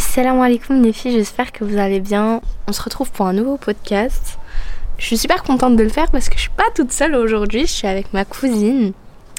[0.00, 2.40] Salam alaikum les filles, j'espère que vous allez bien.
[2.66, 4.38] On se retrouve pour un nouveau podcast.
[4.98, 7.62] Je suis super contente de le faire parce que je suis pas toute seule aujourd'hui,
[7.62, 8.92] je suis avec ma cousine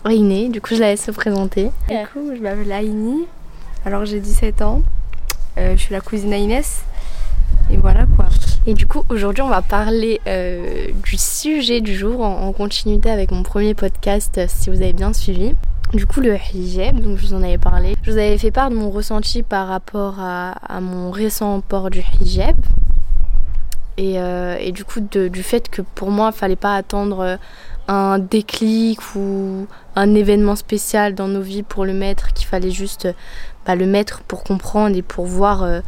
[0.09, 1.65] Ainé, du coup je la laisse se présenter.
[1.89, 3.25] Du coup, je m'appelle Aïni,
[3.85, 4.81] alors j'ai 17 ans,
[5.57, 6.81] Euh, je suis la cousine Inès,
[7.71, 8.25] et voilà quoi.
[8.65, 13.09] Et du coup aujourd'hui on va parler euh, du sujet du jour en, en continuité
[13.11, 15.53] avec mon premier podcast euh, si vous avez bien suivi.
[15.93, 17.97] Du coup le hijab, donc je vous en avais parlé.
[18.01, 22.01] Je vous avais fait part de mon ressenti par rapport à, mon récent port du
[22.21, 22.55] hijab.
[23.97, 27.37] Et, euh, et du coup du fait que pour moi il fallait pas attendre
[27.89, 29.67] un déclic ou
[29.97, 33.09] un événement spécial dans nos vies pour le mettre, qu'il fallait juste
[33.65, 35.81] bah, le mettre pour comprendre et pour voir euh,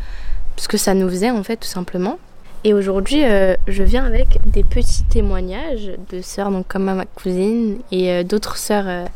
[0.57, 2.19] ce que ça nous faisait en fait tout simplement.
[2.65, 7.77] Et aujourd'hui, euh, je viens avec des petits témoignages de sœurs, donc comme ma cousine
[7.91, 9.07] et d'autres sœurs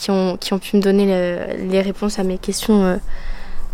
[0.00, 2.96] qui, ont, qui ont pu me donner le- les réponses à mes questions euh,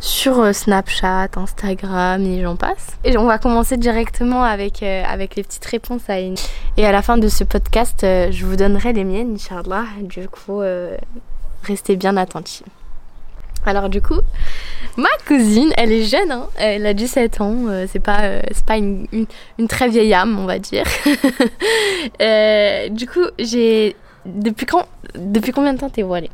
[0.01, 2.97] sur euh, Snapchat, Instagram et j'en passe.
[3.05, 6.35] Et on va commencer directement avec, euh, avec les petites réponses à une.
[6.77, 9.85] Et à la fin de ce podcast, je vous donnerai les miennes, Inch'Allah.
[10.03, 10.61] Du coup,
[11.65, 12.63] restez bien attentifs.
[13.65, 14.21] Alors du coup,
[14.97, 18.21] ma cousine, elle est jeune, hein, elle a 17 ans, euh, c'est pas,
[18.65, 19.09] pas une,
[19.59, 20.85] une- très vieille âme, on va dire.
[22.91, 23.97] Du coup, j'ai...
[24.27, 26.31] Depuis quand Depuis combien de temps t'es voilée?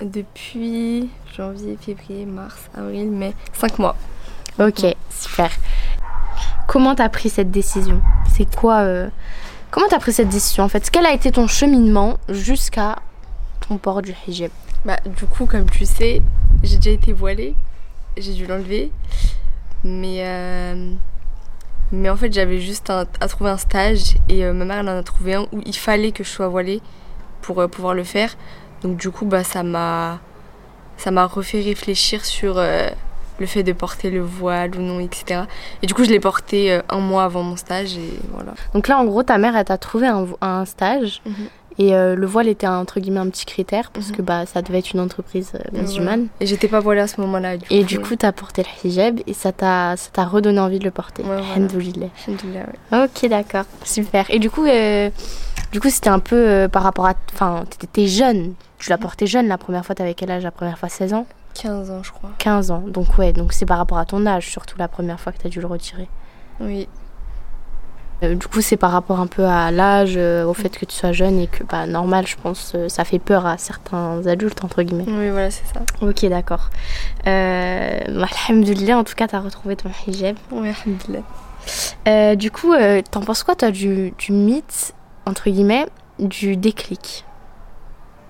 [0.00, 3.96] Depuis janvier, février, mars, avril, mai, 5 mois.
[4.58, 5.50] Ok, super.
[6.66, 8.00] Comment t'as pris cette décision?
[8.28, 9.08] C'est quoi euh,
[9.70, 10.88] Comment t'as pris cette décision en fait?
[10.90, 12.96] Quel a été ton cheminement jusqu'à
[13.68, 14.50] ton port du hijab?
[14.84, 16.22] Bah du coup, comme tu sais,
[16.62, 17.54] j'ai déjà été voilée,
[18.16, 18.90] j'ai dû l'enlever,
[19.82, 20.92] mais euh,
[21.92, 24.88] mais en fait j'avais juste un- à trouver un stage et euh, ma mère elle
[24.88, 26.80] en a trouvé un où il fallait que je sois voilée
[27.44, 28.34] pour euh, pouvoir le faire.
[28.82, 30.18] Donc du coup, bah ça m'a
[30.96, 32.88] ça m'a refait réfléchir sur euh,
[33.40, 35.42] le fait de porter le voile ou non, etc.
[35.82, 38.54] Et du coup, je l'ai porté euh, un mois avant mon stage et voilà.
[38.74, 41.34] Donc là, en gros, ta mère, elle t'a trouvé un, stage Mhm.
[41.78, 44.16] et euh, le voile était entre guillemets un petit critère parce Mhm.
[44.16, 46.20] que bah, ça devait être une entreprise musulmane.
[46.20, 46.30] voilà.
[46.40, 47.54] Et j'étais pas voilée à ce moment-là.
[47.70, 50.84] Et du coup, t'as porté le hijab et ça t'a, ça t'a redonné envie de
[50.84, 51.22] le porter.
[51.24, 51.42] Ouais, voilà.
[51.56, 52.06] Alhamdoulilah.
[52.28, 52.60] Alhamdoulilah,
[52.92, 53.04] ouais.
[53.04, 54.26] Ok, d'accord, super.
[54.30, 54.64] Et du coup,
[55.74, 58.54] du coup, c'était un peu euh, par rapport à, enfin, t'étais jeune.
[58.78, 59.96] Tu l'as porté jeune la première fois.
[59.96, 60.88] T'avais quel âge la première fois?
[60.88, 61.26] 16 ans?
[61.54, 62.30] 15 ans, je crois.
[62.38, 62.84] 15 ans.
[62.86, 65.48] Donc ouais, donc c'est par rapport à ton âge surtout la première fois que t'as
[65.48, 66.08] dû le retirer.
[66.60, 66.88] Oui.
[68.22, 70.94] Euh, du coup, c'est par rapport un peu à l'âge, euh, au fait que tu
[70.94, 74.62] sois jeune et que, bah, normal, je pense, euh, ça fait peur à certains adultes
[74.62, 75.06] entre guillemets.
[75.08, 75.80] Oui, voilà, c'est ça.
[76.00, 76.70] Ok, d'accord.
[77.26, 77.98] Euh,
[78.48, 80.36] alhamdoulilah, en tout cas, t'as retrouvé ton hijab.
[80.52, 82.36] Oui, alhamdoulilah.
[82.36, 82.74] Du coup,
[83.10, 84.94] t'en penses quoi, toi, du, du mythe,
[85.26, 85.86] entre guillemets,
[86.18, 87.24] du déclic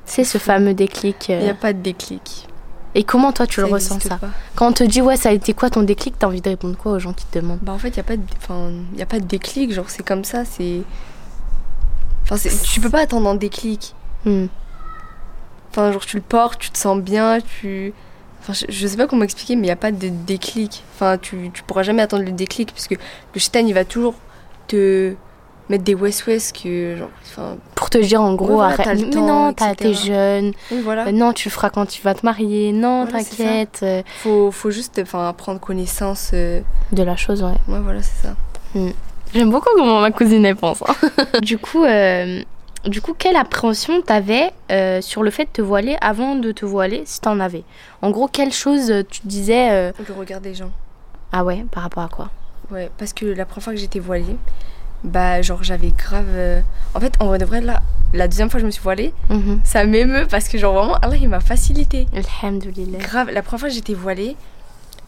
[0.05, 1.31] C'est ce fameux déclic.
[1.31, 2.49] euh, Il n'y a pas de déclic.
[2.97, 4.31] Et comment, toi, tu Ça le ressens, ça pas.
[4.55, 6.77] Quand on te dit, ouais, ça a été quoi ton déclic, t'as envie de répondre
[6.77, 7.59] quoi aux gens qui te demandent?
[7.60, 8.22] Bah en fait, il n'y a, pas de...
[8.37, 9.72] enfin, y a pas de déclic.
[9.72, 10.83] Genre, c'est comme ça, c'est...
[12.22, 13.94] Enfin, c'est- tu peux pas attendre un déclic.
[14.25, 14.47] Hmm.
[15.71, 17.93] Enfin, genre, tu le portes, tu te sens bien, tu...
[18.41, 20.84] Enfin, je, je sais pas comment expliquer, mais il n'y a pas de déclic.
[20.94, 24.15] Enfin, tu, tu pourras jamais attendre le déclic, parce que le shaitan, il va toujours
[24.69, 25.15] te
[25.69, 26.97] mettre des west-west que...
[26.97, 27.56] Genre.
[27.75, 28.98] Pour te dire, en gros, voilà, arrête.
[29.00, 30.52] Mais non, t'es jeune.
[30.70, 31.06] Oui, voilà.
[31.06, 32.72] Euh, non, tu le feras quand tu vas te marier.
[32.72, 33.80] Non, Voilà, t'inquiète.
[33.82, 36.30] euh, Faut, faut juste enfin, prendre connaissance.
[36.34, 36.60] euh,
[36.92, 37.50] de la chose, ouais.
[37.69, 38.34] Ouais, voilà, c'est ça.
[39.32, 40.82] J'aime beaucoup comment ma cousine elle pense.
[40.86, 40.94] hein.
[41.42, 41.84] du coup,
[42.84, 46.64] du coup, quelle appréhension t'avais euh, sur le fait de te voiler avant de te
[46.66, 47.64] voiler, si t'en avais?
[48.03, 50.70] En gros, quelle chose tu disais euh, Le regard des gens.
[51.32, 52.30] Ah ouais, par rapport à quoi?
[52.70, 54.36] Ouais, parce que la première fois que j'étais voilée,
[55.04, 56.26] bah, genre, j'avais grave.
[56.31, 56.60] euh,
[56.94, 57.82] En fait, en vrai de vrai, là,
[58.12, 59.60] la deuxième fois que je me suis voilée, Mhm.
[59.65, 62.06] ça m'émeut parce que, genre, vraiment, Allah, il m'a facilité.
[62.15, 62.98] Alhamdoulilah.
[62.98, 64.37] Grave, la première fois j'étais voilée,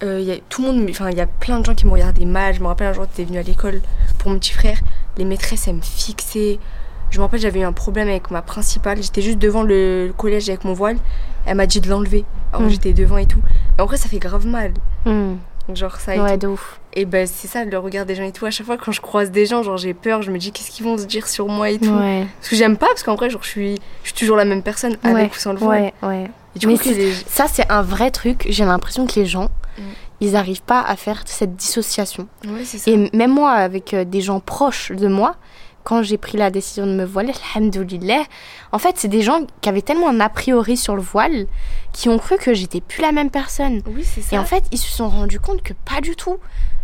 [0.02, 1.92] euh, y a, tout le monde, enfin, il y a plein de gens qui me
[1.92, 2.54] regardaient mal.
[2.54, 3.80] Je me rappelle un jour, tu venue à l'école
[4.18, 4.78] pour mon petit frère.
[5.16, 6.58] Les maîtresses, elles me fixaient.
[7.10, 9.00] Je me rappelle, j'avais eu un problème avec ma principale.
[9.02, 10.98] J'étais juste devant le collège avec mon voile.
[11.46, 12.24] Elle m'a dit de l'enlever.
[12.52, 12.70] Alors Mm.
[12.70, 13.40] j'étais devant et tout.
[13.78, 14.72] Et en vrai, ça fait grave mal.
[15.06, 15.36] Hmm.
[15.72, 16.80] Genre, ça Ouais, de ouf.
[16.98, 18.46] Et ben c'est ça, le regard des gens et tout.
[18.46, 20.22] À chaque fois, quand je croise des gens, genre, j'ai peur.
[20.22, 21.90] Je me dis, qu'est-ce qu'ils vont se dire sur moi et tout.
[21.90, 24.46] Ouais, Parce que j'aime pas, parce qu'en vrai, genre, je suis, je suis toujours la
[24.46, 25.92] même personne, avec Ouais, ou sans le voile.
[26.02, 26.30] ouais, ouais.
[26.56, 28.46] Et du Mais coup, les- Ça, c'est un vrai truc.
[28.48, 29.82] J'ai l'impression que les gens, Mm.
[30.22, 32.28] ils arrivent pas à faire cette dissociation.
[32.64, 32.90] Ça.
[32.90, 35.36] Et même moi, avec euh, des gens proches de moi,
[35.84, 38.22] quand j'ai pris la décision de me voiler, alhamdoulilah,
[38.72, 41.46] en fait, c'est des gens qui avaient tellement un a priori sur le voile,
[41.92, 43.82] qui ont cru que j'étais plus la même personne.
[43.86, 44.34] Oui, c'est ça.
[44.34, 46.38] Et en fait, ils se sont rendus compte que pas du tout.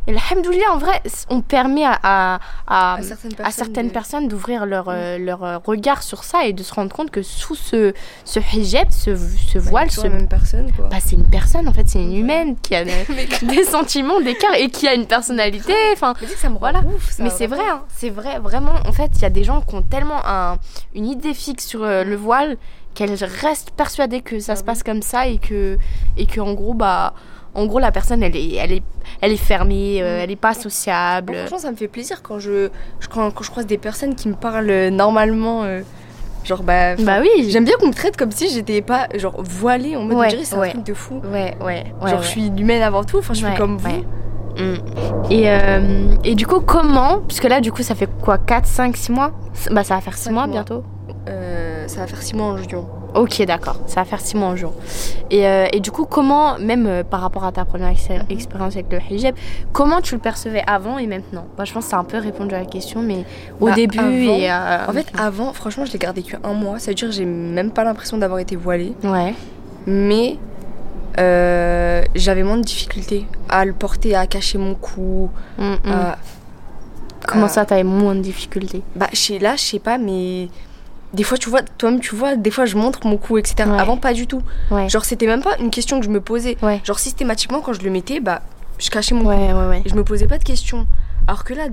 [0.09, 1.01] Et alhamdoulilah, en vrai,
[1.31, 3.53] on permet à, à, à- À certaines personnes.
[3.53, 6.93] certaines de- personnes d'ouvrir leur, euh, leur euh, regard sur ça et de se rendre
[6.93, 7.93] compte que sous ce,
[8.25, 10.89] ce hijab, ce, ce Bah, voile, toujours ce la même personne, quoi.
[10.89, 12.19] bah, c'est une personne en fait, c'est une Ouais.
[12.19, 12.93] humaine qui a des,
[13.43, 15.73] des sentiments d'écart et qui a une personnalité.
[15.93, 16.81] Enfin, ça me Voilà.
[16.81, 18.75] ouf, ça, mais c'est vrai, hein, c'est vrai, vraiment.
[18.87, 20.59] En fait, il y a des gens qui ont tellement un,
[20.97, 22.57] une idée fixe sur euh, le voile
[22.95, 24.67] qu'elles restent persuadées que ça Ah se oui.
[24.67, 25.79] passe comme ça et que,
[26.17, 27.15] et que en gros, bah,
[27.55, 28.83] en gros, la personne, elle est, elle est,
[29.21, 30.21] elle est fermée, euh, Mm.
[30.23, 31.33] elle est pas sociable.
[31.33, 32.69] Bon, franchement, ça me fait plaisir quand je,
[33.13, 35.63] quand, quand je croise des personnes qui me parlent euh, normalement.
[35.65, 35.81] euh,
[36.45, 36.97] genre, bah.
[36.97, 37.49] bah oui.
[37.51, 40.57] J'aime bien qu'on me traite comme si j'étais pas, genre, voilée en mode, Ouais, c'est
[40.57, 40.69] ouais.
[40.69, 41.21] un truc de fou.
[41.33, 42.11] Ouais, ouais, ouais.
[42.11, 44.05] genre, je suis humaine avant tout, enfin, je suis comme vous.
[44.59, 44.75] Mm.
[45.31, 48.97] Et, euh, et du coup, comment Puisque là, du coup, ça fait quoi 4, 5,
[48.97, 49.33] 6 mois?
[49.71, 50.53] Bah, ça va faire 6 Cinq mois, mois.
[50.53, 50.85] bientôt.
[51.29, 52.85] Euh, ça va faire 6 mois en juin.
[53.15, 53.77] Ok, d'accord.
[53.87, 54.73] Ça va faire 6 mois en jour.
[55.31, 58.23] Et, euh, et du coup, comment, même euh, par rapport à ta première ex- Mhm.
[58.31, 59.35] expérience avec le hijab,
[59.73, 61.45] comment tu le percevais avant et maintenant?
[61.57, 63.25] Bah, Je pense que c'est un peu répondu à la question, mais
[63.61, 64.51] au Bah, début avant- et.
[64.89, 66.79] En fait, avant, franchement, je l'ai gardé que un mois.
[66.79, 68.95] Ça veut dire que j'ai même pas l'impression d'avoir été voilée.
[69.05, 69.35] Ouais.
[69.87, 70.39] Mais
[72.15, 75.31] j'avais moins de difficultés à le porter, à cacher mon cou.
[75.59, 76.15] Mm, mm.
[77.29, 78.83] Comment ça, t'avais moins de difficultés?
[78.97, 80.49] Bah, je sais, là, je sais pas, mais.
[81.13, 83.69] Des fois, tu vois, toi-même, tu vois, des fois, je montre mon cou, etc.
[83.69, 83.79] Ouais.
[83.79, 84.43] Avant, pas du tout.
[84.71, 84.89] Ouais.
[84.89, 86.57] Genre, c'était même pas une question que je me posais.
[86.63, 86.81] Ouais.
[86.85, 88.43] Genre, systématiquement, quand je le mettais, bah,
[88.79, 89.29] je cachais mon cou.
[89.29, 89.83] Ouais, ouais, ouais.
[89.85, 90.87] Et je me posais pas de questions.
[91.27, 91.65] Alors que là,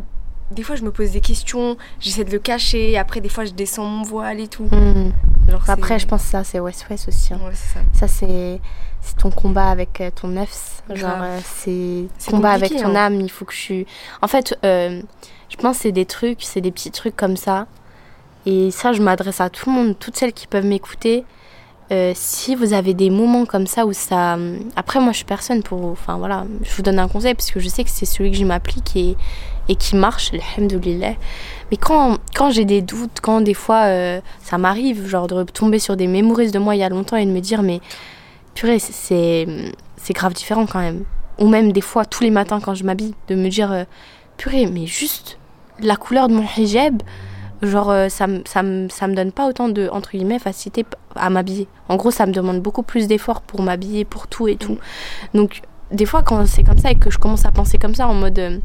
[0.51, 3.51] des fois, je me pose des questions, j'essaie de le cacher, après, des fois, je
[3.51, 4.63] descends mon voile et tout.
[4.65, 5.11] Mm.
[5.49, 7.33] Genre, c'est- Après, je pense que ça, c'est West West aussi.
[7.33, 7.39] hein.
[7.43, 7.79] Ouais, c'est ça.
[7.93, 8.59] Ça, c'est
[9.01, 10.83] c'est ton combat avec euh, ton nefs.
[10.93, 12.95] Genre, euh, c'est combat avec ton hein.
[12.95, 13.21] âme.
[13.21, 13.85] Il faut que je.
[14.21, 15.01] En fait, euh,
[15.49, 17.67] je pense que c'est des trucs, c'est des petits trucs comme ça.
[18.45, 21.25] Et ça, je m'adresse à tout le monde, toutes celles qui peuvent m'écouter.
[21.91, 24.37] Euh, si vous avez des moments comme ça où ça.
[24.75, 25.85] Après, moi, je suis personne pour.
[25.85, 28.37] Enfin, voilà, je vous donne un conseil parce que je sais que c'est celui que
[28.37, 29.17] je m'applique et,
[29.69, 31.13] et qui marche, alhamdoulilah.
[31.71, 35.79] Mais quand, quand j'ai des doutes, quand des fois euh, ça m'arrive, genre de tomber
[35.79, 37.81] sur des mémories de moi il y a longtemps et de me dire, mais
[38.53, 39.47] purée, c'est
[39.97, 41.05] c'est grave différent quand même.
[41.39, 43.83] Ou même des fois, tous les matins quand je m'habille, de me dire, euh,
[44.37, 45.39] purée, mais juste
[45.79, 47.01] la couleur de mon hijab,
[47.61, 48.43] genre euh, ça, me-
[48.89, 50.85] ça, donne pas autant de, entre guillemets, facilité
[51.15, 51.67] à m'habiller.
[51.87, 54.77] En gros, ça me demande beaucoup plus d'efforts pour m'habiller, pour tout et tout.
[55.33, 55.61] Donc,
[55.91, 58.13] des fois, quand c'est comme ça et que je commence à penser comme ça, en
[58.13, 58.57] mode, euh,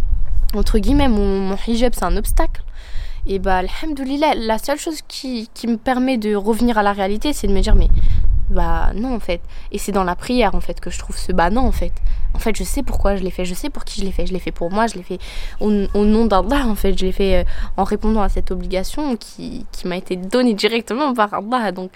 [0.54, 2.62] entre guillemets, mon, mon hijab, c'est un obstacle.
[3.26, 7.32] Et bah, alhamdoulilah, la seule chose qui, qui me permet de revenir à la réalité,
[7.32, 7.88] c'est de me dire, mais
[8.50, 9.40] bah non, en fait.
[9.72, 11.92] Et c'est dans la prière, en fait, que je trouve ce bah non, en fait.
[12.34, 14.26] En fait, je sais pourquoi je l'ai fait, je sais pour qui je l'ai fait.
[14.26, 15.18] Je l'ai fait pour moi, je l'ai fait
[15.60, 16.98] au, au nom d'Allah, en fait.
[16.98, 17.44] Je l'ai fait euh,
[17.76, 21.70] en répondant à cette obligation qui, qui m'a été donnée directement par Allah.
[21.72, 21.90] Donc,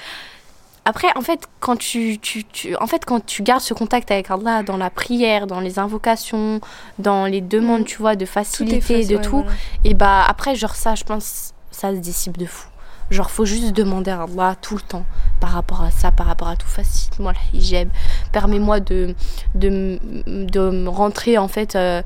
[0.84, 4.30] après, en fait, quand tu, tu, tu- en fait, quand tu gardes ce contact avec
[4.30, 6.60] Allah dans la prière, dans les invocations,
[6.98, 9.52] dans les demandes, tu vois, de facilité, de ouais, tout, voilà.
[9.84, 12.68] et bah après, genre ça, je pense, ça se dissipe de fou.
[13.10, 15.04] Genre, faut juste demander à Allah tout le temps
[15.40, 16.66] par rapport à ça, par rapport à tout.
[16.66, 17.88] Facilite-moi le hijab.
[18.32, 19.14] Permets-moi de,
[19.54, 22.02] de, de rentrer, en fait, euh,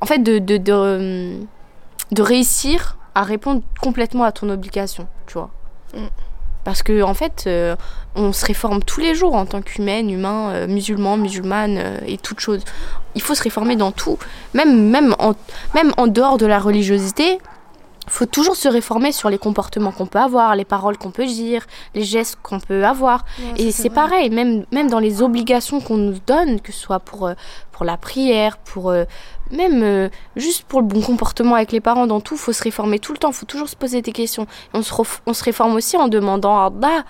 [0.00, 1.40] en fait de, de, de, euh,
[2.12, 5.50] de réussir à répondre complètement à ton obligation, tu vois.
[5.94, 6.06] Mm.
[6.64, 7.74] Parce que, en fait, euh,
[8.14, 12.18] on se réforme tous les jours en tant qu'humaine, humain, euh, musulman, musulmane euh, et
[12.18, 12.62] toute chose.
[13.14, 14.18] Il faut se réformer dans tout.
[14.52, 15.32] Même, même, en,
[15.74, 17.38] même en dehors de la religiosité,
[18.12, 21.64] faut toujours se réformer sur les comportements qu'on peut avoir, les paroles qu'on peut dire,
[21.94, 23.24] les gestes qu'on peut avoir.
[23.38, 26.98] Ouais, Et c'est pareil, même, même dans les obligations qu'on nous donne, que ce soit
[27.00, 27.34] pour, euh,
[27.72, 29.04] pour la prière, pour euh,
[29.52, 32.98] même euh, juste pour le bon comportement avec les parents, dans tout, faut se réformer
[32.98, 34.46] tout le temps, faut toujours se poser des questions.
[34.74, 37.04] On, se ref- on se réforme aussi en demandant à Allah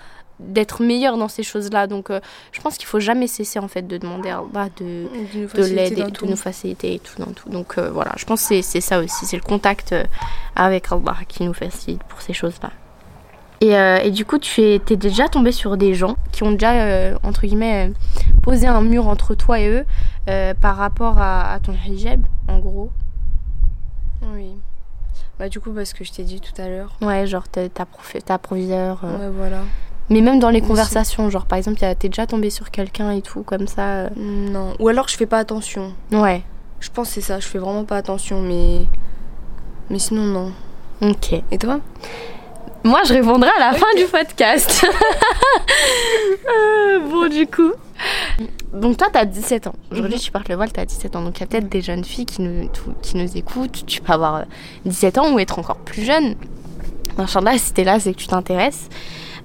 [0.47, 1.87] d'être meilleur dans ces choses-là.
[1.87, 2.19] Donc euh,
[2.51, 5.07] je pense qu'il faut jamais cesser en fait de demander à Allah de,
[5.55, 6.25] De, l'aide et dans de tout.
[6.25, 7.49] nous faciliter et tout dans tout.
[7.49, 10.03] Donc euh, voilà, je pense que c'est- ça aussi, c'est le contact euh,
[10.55, 12.71] avec Allah qui nous facilite pour ces choses-là.
[13.63, 16.51] Et, euh, et du coup, tu es, t'es déjà tombé sur des gens qui ont
[16.51, 17.91] déjà, entre guillemets,
[18.41, 19.85] posé un mur entre toi et eux
[20.59, 22.89] par rapport à, à ton hijab, en gros?
[24.33, 24.55] Oui.
[25.39, 26.95] Bah, du coup, parce que je t'ai dit tout à l'heure.
[27.01, 29.01] Ouais, genre t'es- ta, prof- ta proviseur.
[29.03, 29.17] euh.
[29.17, 29.61] Ouais, voilà.
[30.11, 33.41] Mais même dans les conversations, genre par exemple, t'es déjà tombé sur quelqu'un et tout,
[33.41, 33.81] comme ça.
[33.87, 34.09] euh.
[34.17, 34.75] Non.
[34.79, 35.93] Ou alors, je fais pas attention.
[36.11, 36.43] Ouais,
[36.79, 38.81] Je pense que c'est ça, je fais vraiment pas attention, mais.
[39.89, 40.51] Mais sinon, non.
[41.01, 41.41] ok.
[41.51, 41.79] Et toi?
[42.83, 44.85] Moi, je répondrai à la fin du podcast.
[46.49, 47.71] Euh, bon, du coup.
[48.73, 49.73] Donc, toi, t'as 17 ans.
[49.91, 50.19] Aujourd'hui, Mhm.
[50.21, 51.21] tu portes le voile, t'as 17 ans.
[51.23, 52.69] Donc, il y a peut-être des jeunes filles qui nous,
[53.01, 53.85] qui nous écoutent.
[53.85, 54.43] Tu peux avoir euh,
[54.85, 56.35] 17 ans ou être encore plus jeune.
[57.17, 58.89] Inch'Allah, si t'es là, c'est que tu t'intéresses.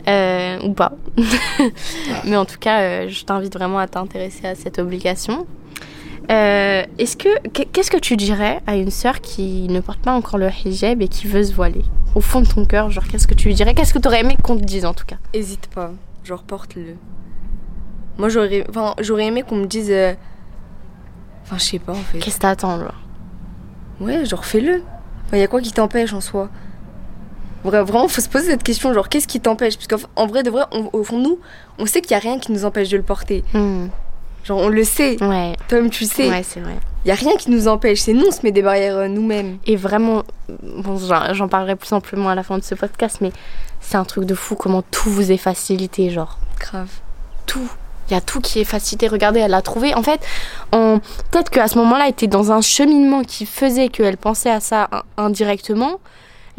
[0.09, 0.93] Euh, ou pas.
[2.25, 5.47] Mais en tout cas, euh, je t'invite vraiment à t'intéresser à cette obligation.
[6.31, 10.39] Euh, est-ce que qu'est-ce que tu dirais à une sœur qui ne porte pas encore
[10.39, 11.85] le hijab et qui veut se voiler?
[12.15, 13.75] Au fond de ton cœur, genre qu'est-ce que tu lui dirais?
[13.75, 15.17] Qu'est-ce que tu aurais aimé qu'on te dise en tout cas?
[15.33, 15.93] Hésite pas,
[16.25, 16.97] genre porte-le.
[18.19, 20.15] Moi j'aurais enfin, j'aurais aimé qu'on me dise euh,
[21.45, 22.19] enfin je sais pas en fait.
[22.19, 22.95] Qu'est-ce que t'attends genre?
[24.01, 24.83] Ouais, genre fais-le.
[25.33, 26.49] Il y a quoi qui t'empêche en soi?
[27.65, 29.77] Vraiment, faut se poser cette question, genre qu'est-ce qui t'empêche?
[29.77, 31.39] Parce qu'en vrai, de vrai, au fond de nous,
[31.79, 33.43] on sait qu'il n'y a rien qui nous empêche de le porter.
[33.53, 33.89] Hmm.
[34.45, 35.23] Genre on le sait.
[35.23, 35.57] Ouais.
[35.69, 36.29] Toi-même tu sais.
[36.29, 36.77] Ouais, c'est vrai.
[37.05, 39.09] Il y a rien qui nous empêche, c'est nous on se met des barrières euh,
[39.09, 39.59] nous-mêmes.
[39.67, 40.23] Et vraiment,
[40.63, 40.99] bon,
[41.33, 43.33] j'en parlerai plus amplement à la fin de ce podcast, mais
[43.81, 46.39] c'est un truc de fou comment tout vous est facilité, genre.
[46.61, 46.91] Grave.
[47.47, 47.69] Tout.
[48.09, 49.09] Il y a tout qui est facilité.
[49.09, 49.95] Regardez, elle l'a trouvé.
[49.95, 50.21] En fait,
[50.71, 54.89] peut-être qu'à ce moment-là, elle était dans un cheminement qui faisait qu'elle pensait à ça
[55.17, 55.99] indirectement.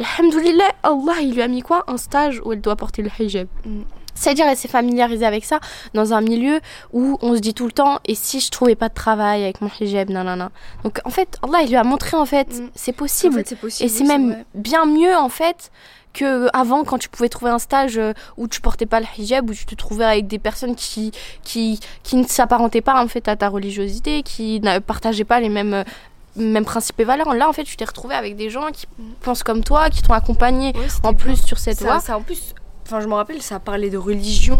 [0.00, 1.84] Alhamdoulilah, Allah, il lui a mis quoi?
[1.88, 3.48] Un stage où elle doit porter le hijab.
[3.64, 3.82] Mm.
[4.14, 5.60] C'est-à-dire, elle s'est familiarisée avec ça
[5.94, 6.60] dans un milieu
[6.92, 9.60] où on se dit tout le temps, et si je trouvais pas de travail avec
[9.60, 10.50] mon hijab, nanana.
[10.82, 12.70] Donc, en fait, Allah, il lui a montré, en fait, mm.
[12.74, 13.44] c'est possible.
[13.44, 13.86] possible.
[13.86, 15.70] Et c'est même bien mieux, en fait,
[16.14, 19.48] que avant quand tu pouvais trouver un stage euh, où tu portais pas le hijab
[19.48, 21.12] où tu te trouvais avec des personnes qui
[21.42, 25.48] qui qui ne s'apparentaient pas en fait à ta religiosité qui ne partageaient pas les
[25.48, 25.84] mêmes
[26.38, 27.32] mêmes principes et valeurs.
[27.34, 28.86] Là, en fait, tu t'es retrouvé avec des gens qui
[29.20, 32.00] pensent comme toi, qui t'ont accompagné en plus sur cette voie.
[32.00, 32.54] Ça, en plus,
[32.86, 34.58] enfin, je me rappelle, ça parlait de religion.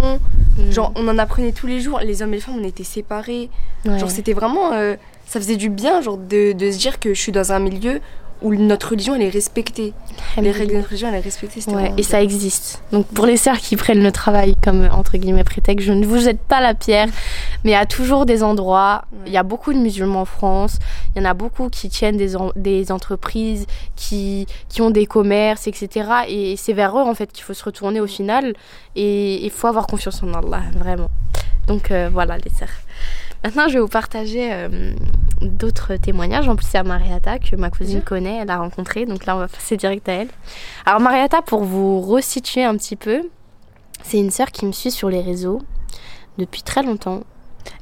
[0.58, 0.70] Mm.
[0.70, 2.00] Genre, on en apprenait tous les jours.
[2.00, 3.50] Les hommes et les femmes, on était séparés.
[3.84, 4.72] Genre, c'était vraiment.
[4.72, 7.58] Euh, ça faisait du bien, genre, de, de se dire que je suis dans un
[7.58, 8.00] milieu
[8.42, 9.92] où notre religion elle est respectée.
[10.40, 11.60] Les règles de notre religion elle est respectée.
[11.70, 12.82] Ouais, et ça existe.
[12.92, 16.18] Donc pour les sœurs qui prennent le travail comme entre guillemets prétexte, je ne vous
[16.18, 17.08] jette pas la pierre,
[17.64, 19.04] mais il y a toujours des endroits.
[19.26, 20.78] Il y a beaucoup de musulmans en France.
[21.14, 25.66] Il y en a beaucoup qui tiennent des, des entreprises, qui, qui ont des commerces,
[25.66, 26.10] etc.
[26.28, 28.54] Et c'est vers eux en fait qu'il faut se retourner au final.
[28.96, 31.10] Et il faut avoir confiance en Allah, vraiment.
[31.66, 32.68] Donc euh, voilà les sœurs.
[33.44, 34.92] Maintenant, je vais vous partager euh,
[35.42, 36.48] d'autres témoignages.
[36.48, 39.06] En plus, c'est à Mariata que ma cousine connaît, elle a rencontré.
[39.06, 40.28] Donc là, on va passer direct à elle.
[40.86, 43.22] Alors, Mariata, pour vous resituer un petit peu,
[44.02, 45.60] c'est une sœur qui me suit sur les réseaux
[46.36, 47.20] depuis très longtemps.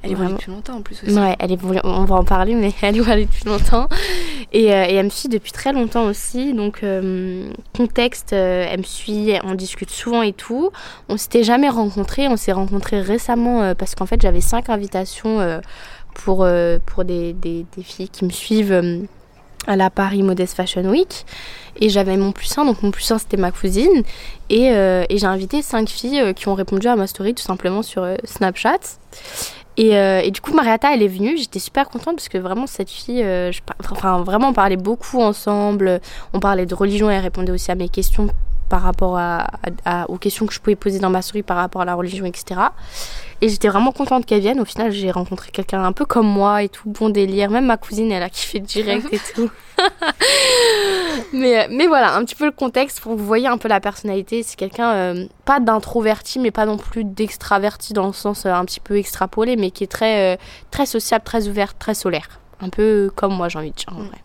[0.03, 0.37] Elle est vraiment...
[0.37, 1.13] depuis longtemps en plus aussi.
[1.13, 1.59] Ouais, elle est...
[1.85, 3.89] on va en parler, mais elle est depuis longtemps.
[4.53, 6.55] Et, euh, et, elle me suit depuis très longtemps aussi.
[6.55, 10.71] Donc, euh, contexte, euh, elle me suit, on discute souvent et tout.
[11.09, 12.29] On s'était jamais rencontrés.
[12.29, 15.61] On s'est rencontrés récemment parce qu'en fait, j'avais cinq invitations
[16.15, 16.47] pour,
[16.87, 19.07] pour des, des, des, filles qui me suivent
[19.67, 21.27] à la Paris Modest Fashion Week.
[21.79, 24.03] Et j'avais mon plus 1, donc mon plus 1 c'était ma cousine.
[24.49, 28.07] Et, et j'ai invité cinq filles qui ont répondu à ma story tout simplement sur
[28.25, 28.99] Snapchat.
[29.79, 31.37] Euh, et, du coup, Marietta, elle est venue.
[31.37, 33.61] J'étais super contente parce que vraiment, cette fille, euh, je,
[33.93, 36.01] enfin, vraiment, on parlait beaucoup ensemble.
[36.33, 38.29] On parlait de religion et elle répondait aussi à mes questions
[38.69, 39.47] par rapport à,
[40.09, 42.61] aux questions que je pouvais poser dans ma story par rapport à la religion, etc.
[43.41, 44.59] Et j'étais vraiment contente qu'elle vienne.
[44.61, 47.51] Au final, j'ai rencontré quelqu'un un peu comme moi et tout, bon délire.
[47.51, 49.51] Même ma cousine, elle a kiffé direct et tout.
[51.33, 53.81] mais, mais voilà, un petit peu le contexte pour que vous voyez un peu la
[53.81, 54.43] personnalité.
[54.43, 58.65] C'est quelqu'un, euh, pas d'introverti, mais pas non plus d'extraverti dans le sens euh, un
[58.65, 60.37] petit peu extrapolé, mais qui est très, euh,
[60.71, 62.41] très sociable, très ouvert, très solaire.
[62.61, 64.07] Un peu comme moi, j'ai envie de dire en mm.
[64.07, 64.19] vrai.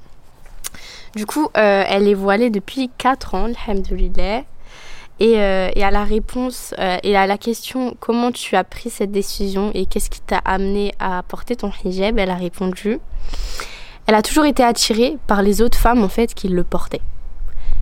[1.16, 4.44] Du coup, elle est voilée depuis 4 ans, alhamdoulilah.
[5.22, 8.90] Et, euh, et, à la réponse euh, et à la question comment tu as pris
[8.90, 12.98] cette décision et qu'est-ce qui t'a amené à porter ton hijab, elle a répondu
[14.08, 17.02] elle a toujours été attirée par les autres femmes en fait qui le portaient.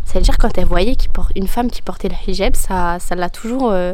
[0.06, 0.98] C'est-à-dire quand elle voyait
[1.36, 3.94] une femme qui portait le hijab, ça, l'a toujours, euh,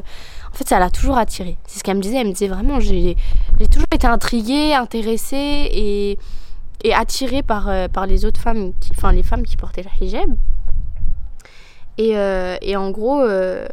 [0.52, 1.58] en fait, ça l'a toujours attirée.
[1.68, 2.18] C'est ce qu'elle me disait.
[2.22, 3.18] Elle me disait vraiment, j'ai,
[3.70, 6.18] toujours été intriguée, intéressée et,
[6.94, 10.30] attirée par, par les autres femmes, enfin les femmes qui portaient le hijab.
[11.98, 13.68] Et, euh, en gros, euh,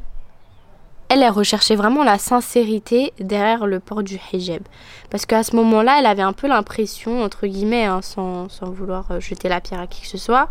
[1.12, 4.62] elle, recherchait vraiment la sincérité derrière le port du hijab.
[5.10, 9.10] Parce qu'à ce moment-là, elle avait un peu l'impression, entre guillemets, hein, sans, sans, vouloir
[9.10, 10.48] euh, jeter la pierre à qui que ce soit,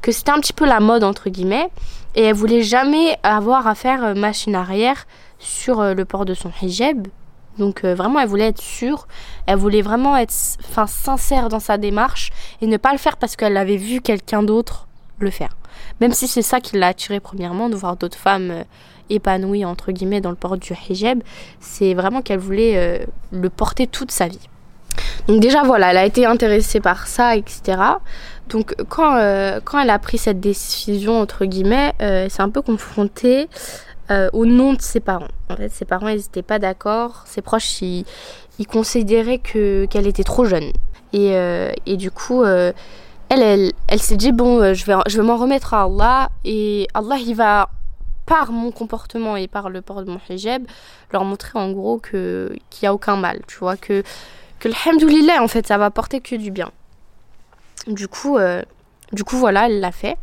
[0.00, 1.68] que c'était un petit peu la mode, entre guillemets.
[2.14, 5.06] Et elle voulait jamais avoir à faire machine arrière
[5.38, 7.06] sur le port de son hijab.
[7.58, 9.06] Donc vraiment, elle voulait être sûre,
[9.46, 13.56] elle voulait vraiment être sincère dans sa démarche et ne pas le faire parce qu'elle
[13.56, 14.88] avait vu quelqu'un d'autre
[15.18, 15.56] le faire.
[16.00, 18.64] Même si c'est ça qui l'a attiré premièrement, de voir d'autres femmes euh,
[19.10, 21.22] épanouies, entre guillemets, dans le port du hijab,
[21.60, 24.48] c'est vraiment qu'elle voulait euh, le porter toute sa vie.
[25.26, 27.80] Donc déjà voilà, elle a été intéressée par ça, etc.
[28.48, 32.62] Donc quand, euh, quand elle a pris cette décision, entre guillemets, elle s'est un peu
[32.62, 33.48] confrontée
[34.32, 35.28] au nom de ses parents.
[35.50, 37.24] En fait, ses parents, n'étaient pas d'accord.
[37.26, 38.06] Ses proches, ils,
[38.58, 40.72] ils considéraient que, qu'elle était trop jeune.
[41.12, 41.34] Et,
[41.84, 42.42] et du coup
[43.28, 46.88] elle, elle, s'est dit bon, euh, je vais, je vais m'en remettre à Allah et
[46.94, 47.68] Allah il va
[48.28, 50.62] par mon comportement et par le port de mon hijab
[51.12, 54.04] leur montrer en gros que qu'il y a aucun mal, tu vois que
[54.58, 56.70] que alhamdoulilah, en fait, ça va porter que du bien.
[57.86, 58.62] Du coup, euh,
[59.12, 60.16] du coup voilà, elle l'a fait.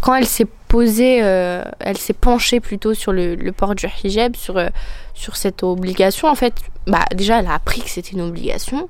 [0.00, 4.56] Quand elle s'est posée, euh, elle s'est penchée plutôt sur le, port du hijab, sur,
[4.56, 4.68] euh,
[5.14, 6.54] sur cette obligation, en fait,
[6.86, 8.88] bah, déjà, elle a appris que c'était une obligation.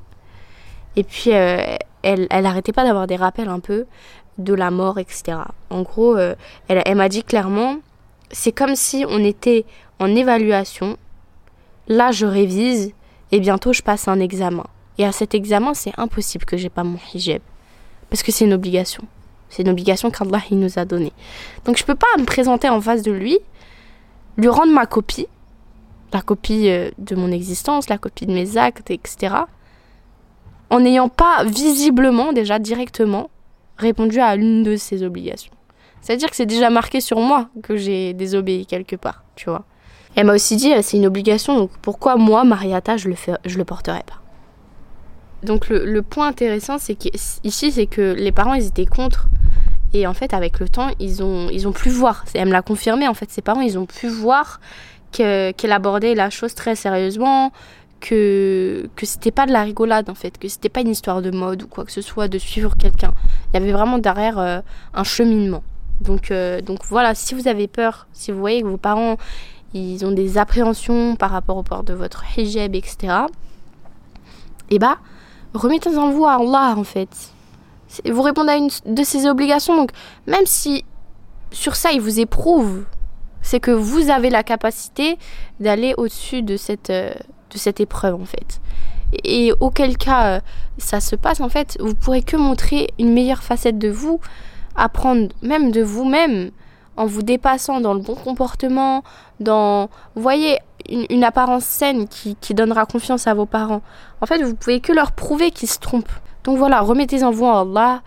[0.97, 3.87] Et puis, elle, elle pas d'avoir des rappels un peu
[4.39, 5.39] de la mort, etc.
[5.69, 6.37] En gros, elle,
[6.69, 7.77] elle m'a dit clairement,
[8.31, 9.65] c'est comme si on était
[9.99, 10.97] en évaluation.
[11.89, 12.93] Là, je révise
[13.33, 14.67] et bientôt je passe un examen.
[14.99, 17.43] Et à cet examen, c'est impossible que j'ai pas mon hijab.
[18.11, 19.05] Parce que c'est une obligation.
[19.49, 21.13] C'est une obligation qu'Allah nous a donnée.
[21.65, 23.39] Donc je peux pas me présenter en face de lui,
[24.37, 25.27] lui rendre ma copie,
[26.13, 29.35] la copie euh, de mon existence, la copie de mes actes, etc.
[30.71, 33.31] En n'ayant pas visiblement, déjà directement,
[33.77, 35.53] répondu à l'une de ces obligations.
[36.01, 39.65] C'est-à-dire que c'est déjà marqué sur moi que j'ai désobéi quelque part, tu vois.
[40.15, 43.35] Elle m'a aussi dit, euh, c'est une obligation, donc pourquoi moi, Mariata, je le, fais,
[43.45, 44.23] je le porterai pas?
[45.43, 46.97] Donc le, point intéressant, c'est
[47.45, 49.27] ici, c'est que les parents, ils étaient contre.
[49.93, 52.25] Et en fait, avec le temps, ils ont, ils ont pu voir.
[52.35, 54.61] Elle me l'a confirmé, en fait, ses parents, ils ont pu voir
[55.13, 57.53] qu'elle abordait la chose très sérieusement,
[58.01, 61.31] que, que c'était pas de la rigolade, en fait, que c'était pas une histoire de
[61.31, 63.13] mode ou quoi que ce soit, de suivre quelqu'un.
[63.51, 64.61] Il y avait vraiment derrière euh,
[64.95, 65.63] un cheminement.
[66.01, 69.17] Donc, euh, donc voilà, si vous avez peur, si vous voyez que vos parents,
[69.75, 73.15] ils ont des appréhensions par rapport au port de votre hijab, etc.,
[74.69, 74.99] et eh bah,
[75.55, 77.09] remettez-en vous à Allah en fait.
[78.05, 79.91] Vous répondez à une de ses obligations, donc
[80.27, 80.85] même si
[81.53, 82.85] sur ça il vous éprouve,
[83.43, 85.19] c'est que vous avez la capacité
[85.61, 87.15] d'aller au-dessus de cette, euh,
[87.51, 88.61] de cette épreuve en fait.
[89.23, 90.41] Et, auquel cas euh,
[90.79, 94.21] ça se passe en fait, vous pourrez que montrer une meilleure facette de vous,
[94.77, 96.51] apprendre même de vous-même
[96.97, 99.05] en vous dépassant dans le bon comportement,
[99.41, 103.83] dans, vous voyez, une, apparence saine qui, donnera confiance à vos parents.
[104.21, 106.13] En fait, vous pouvez que leur prouver qu'ils se trompent.
[106.45, 108.03] Donc voilà, remettez-en vous à Allah.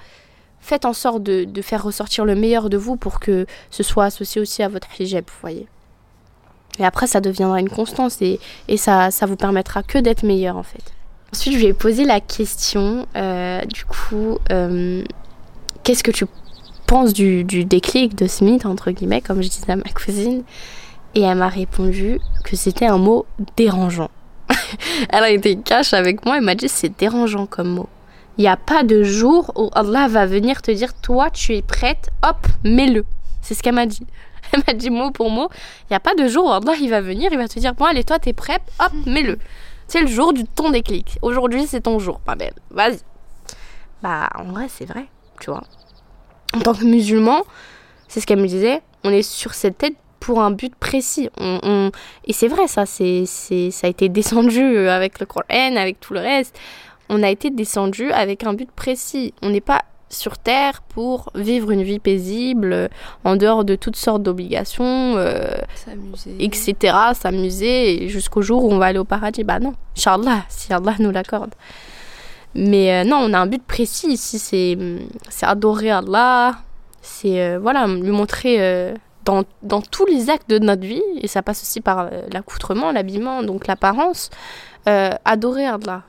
[0.62, 4.42] Faites en sorte de, faire ressortir le meilleur de vous pour que ce soit associé
[4.42, 5.68] aussi à votre hijab, vous voyez.
[6.80, 8.40] Et après, ça deviendra une constance et,
[8.78, 10.94] ça, ça vous permettra que d'être meilleur en fait.
[11.34, 15.04] Ensuite, je lui ai posé la question, euh, du coup, euh,
[15.84, 16.26] qu'est-ce que tu
[16.90, 20.44] penses du, déclic de Smith, entre guillemets, comme je disais à ma cousine
[21.14, 24.10] et elle m'a répondu que c'était un mot dérangeant.
[25.10, 27.90] elle a été cash avec moi et m'a dit c'est dérangeant comme mot.
[28.40, 31.62] Il n'y a pas de jour où Allah va venir te dire toi tu es
[31.62, 33.06] prête, hop, mets-le.
[33.44, 34.06] C'est ce qu'elle m'a dit.
[34.52, 35.50] Elle m'a dit mot pour mot.
[35.84, 37.76] Il n'y a pas de jour où Allah il va venir, il va te dire
[37.76, 39.38] bon allez toi t'es prête, hop, mets-le.
[39.88, 41.20] C'est le jour du ton déclic.
[41.22, 42.56] Aujourd'hui c'est ton jour, pas belle.
[42.72, 42.98] Vas-y.
[44.02, 45.06] Bah en vrai c'est vrai,
[45.40, 45.62] tu vois.
[46.56, 47.44] En tant que musulman,
[48.08, 51.30] c'est ce qu'elle me disait, on est sur cette tête pour un but précis.
[51.38, 51.92] On,
[52.26, 56.14] Et c'est vrai, ça, c'est, ça a été descendu euh, avec le Coran, avec tout
[56.14, 56.58] le reste.
[57.10, 59.34] On a été descendu avec un but précis.
[59.42, 62.88] On n'est pas sur Terre pour vivre une vie paisible, euh,
[63.24, 65.54] en dehors de toutes sortes d'obligations, euh,
[66.40, 69.44] etc., s'amuser, jusqu'au jour où on va aller au paradis.
[69.44, 71.54] Bah non, Inch'Allah, si Allah nous l'accorde.
[72.56, 74.78] Mais non, on a un but précis ici, c'est,
[75.30, 76.58] c'est adorer Allah,
[77.02, 78.96] c'est voilà, lui montrer
[79.62, 83.44] dans, tous les actes de notre vie, et ça passe aussi par euh, l'accoutrement, l'habillement,
[83.44, 84.30] donc l'apparence,
[84.88, 86.04] euh, adorer Allah.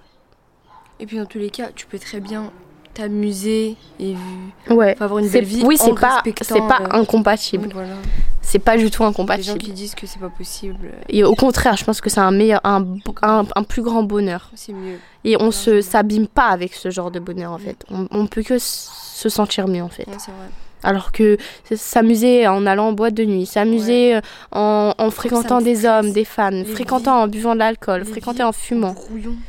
[0.99, 2.51] Et puis dans tous les cas, tu peux très bien
[3.01, 4.15] t'amuser et
[4.69, 4.97] ouais.
[5.01, 5.63] avoir une belle vie.
[5.65, 7.69] Oui, c'est pas, c'est pas euh, incompatible.
[8.43, 9.59] C'est pas du tout incompatible.
[9.59, 10.91] Les gens qui disent que c'est pas possible.
[11.09, 12.85] Et au contraire, je pense que c'est un meilleur, un,
[13.23, 14.51] un, plus grand bonheur.
[14.55, 14.99] C'est mieux.
[15.25, 17.85] Et on se s'abîme pas avec ce genre de bonheur en fait.
[17.91, 20.07] On, on peut que se sentir mieux en fait.
[20.19, 20.49] c'est vrai.
[20.83, 21.37] Alors que
[21.75, 24.21] s'amuser en allant en boîte de nuit, s'amuser euh,
[24.53, 28.95] en, fréquentant des hommes, des femmes, fréquentant en buvant de l'alcool, fréquenter en fumant.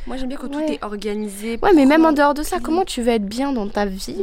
[0.06, 1.58] Moi j'aime bien quand tout est organisé.
[1.62, 4.14] Ouais, mais même en dehors de ça, comment tu veux être bien dans ta vie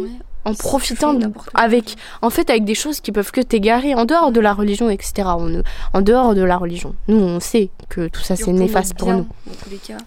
[0.49, 1.17] en profitant
[1.53, 4.89] avec en fait avec des choses qui peuvent que t'égarer en dehors de la religion
[4.89, 5.29] etc
[5.93, 6.95] en dehors de la religion.
[7.07, 9.27] Nous on sait que tout ça c'est néfaste pour nous.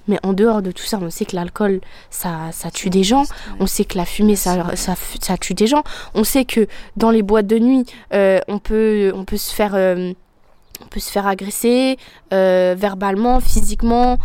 [0.08, 3.24] mais en dehors de tout ça on sait que l'alcool ça ça tue des gens.
[3.60, 5.82] On sait que la fumée ça, ça, ça tue des gens.
[6.14, 9.72] On sait que dans les boîtes de nuit euh, on peut on peut se faire
[9.74, 10.12] euh,
[10.84, 11.96] on peut se faire agresser
[12.32, 14.18] euh, verbalement physiquement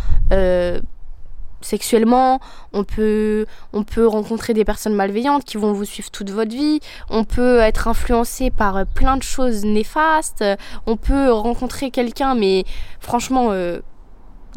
[1.60, 2.40] sexuellement,
[2.72, 6.80] on peut, on peut rencontrer des personnes malveillantes qui vont vous suivre toute votre vie,
[7.10, 10.44] on peut être influencé par euh, plein de choses néfastes,
[10.86, 12.64] on peut rencontrer quelqu'un, mais
[13.00, 13.80] franchement, euh,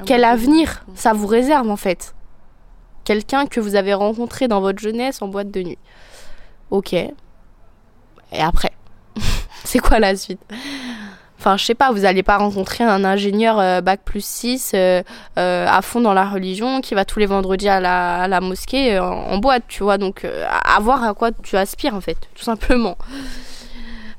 [0.06, 2.16] quel avenir ça vous réserve en fait?
[3.04, 5.78] Quelqu'un que vous avez rencontré dans votre jeunesse en boîte de nuit.
[6.70, 6.94] Ok.
[6.94, 7.14] Et
[8.32, 8.72] après
[9.64, 10.42] C'est quoi la suite?
[11.42, 15.02] Enfin, je sais pas, vous allez pas rencontrer un ingénieur euh, bac plus 6 euh,
[15.40, 19.06] euh, à fond dans la religion qui va tous les vendredis à la, mosquée en,
[19.06, 19.98] en boîte, tu vois.
[19.98, 22.96] Donc, à voir à quoi tu aspires, en fait, tout simplement.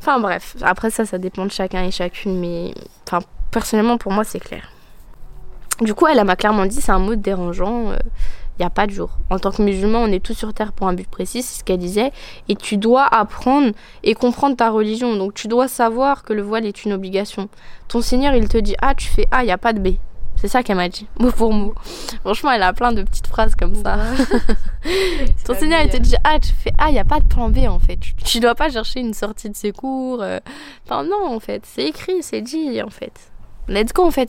[0.00, 0.56] Enfin, bref.
[0.62, 2.74] Après, ça, ça dépend de chacun et chacune, mais
[3.06, 4.72] enfin, personnellement, pour moi, c'est clair.
[5.80, 7.92] Du coup, elle, m'a clairement dit c'est un mot dérangeant
[8.59, 9.11] il n'y a pas de jour.
[9.31, 11.65] En tant que musulman, on est tous sur terre pour un but précis, c'est ce
[11.65, 12.12] qu'elle disait.
[12.49, 15.17] Et tu dois apprendre et comprendre ta religion.
[15.17, 17.49] Donc tu dois savoir que le voile est une obligation.
[17.88, 19.97] Ton Seigneur, il te dit A, tu fais A, il n'y a pas de B.
[20.37, 21.75] C'est ça qu'elle m'a dit, mot pour mot.
[22.23, 23.99] Franchement, elle a plein de petites phrases comme ça.
[25.47, 27.49] Ton Seigneur, il te dit A, tu fais A, il n'y a pas de plan
[27.49, 27.99] B en fait.
[28.25, 30.21] Tu ne dois pas chercher une sortie de secours.
[30.21, 30.41] Euh.
[30.85, 31.62] Enfin, non, en fait.
[31.65, 33.12] C'est écrit, c'est dit en fait.
[33.69, 34.29] Let's go en fait.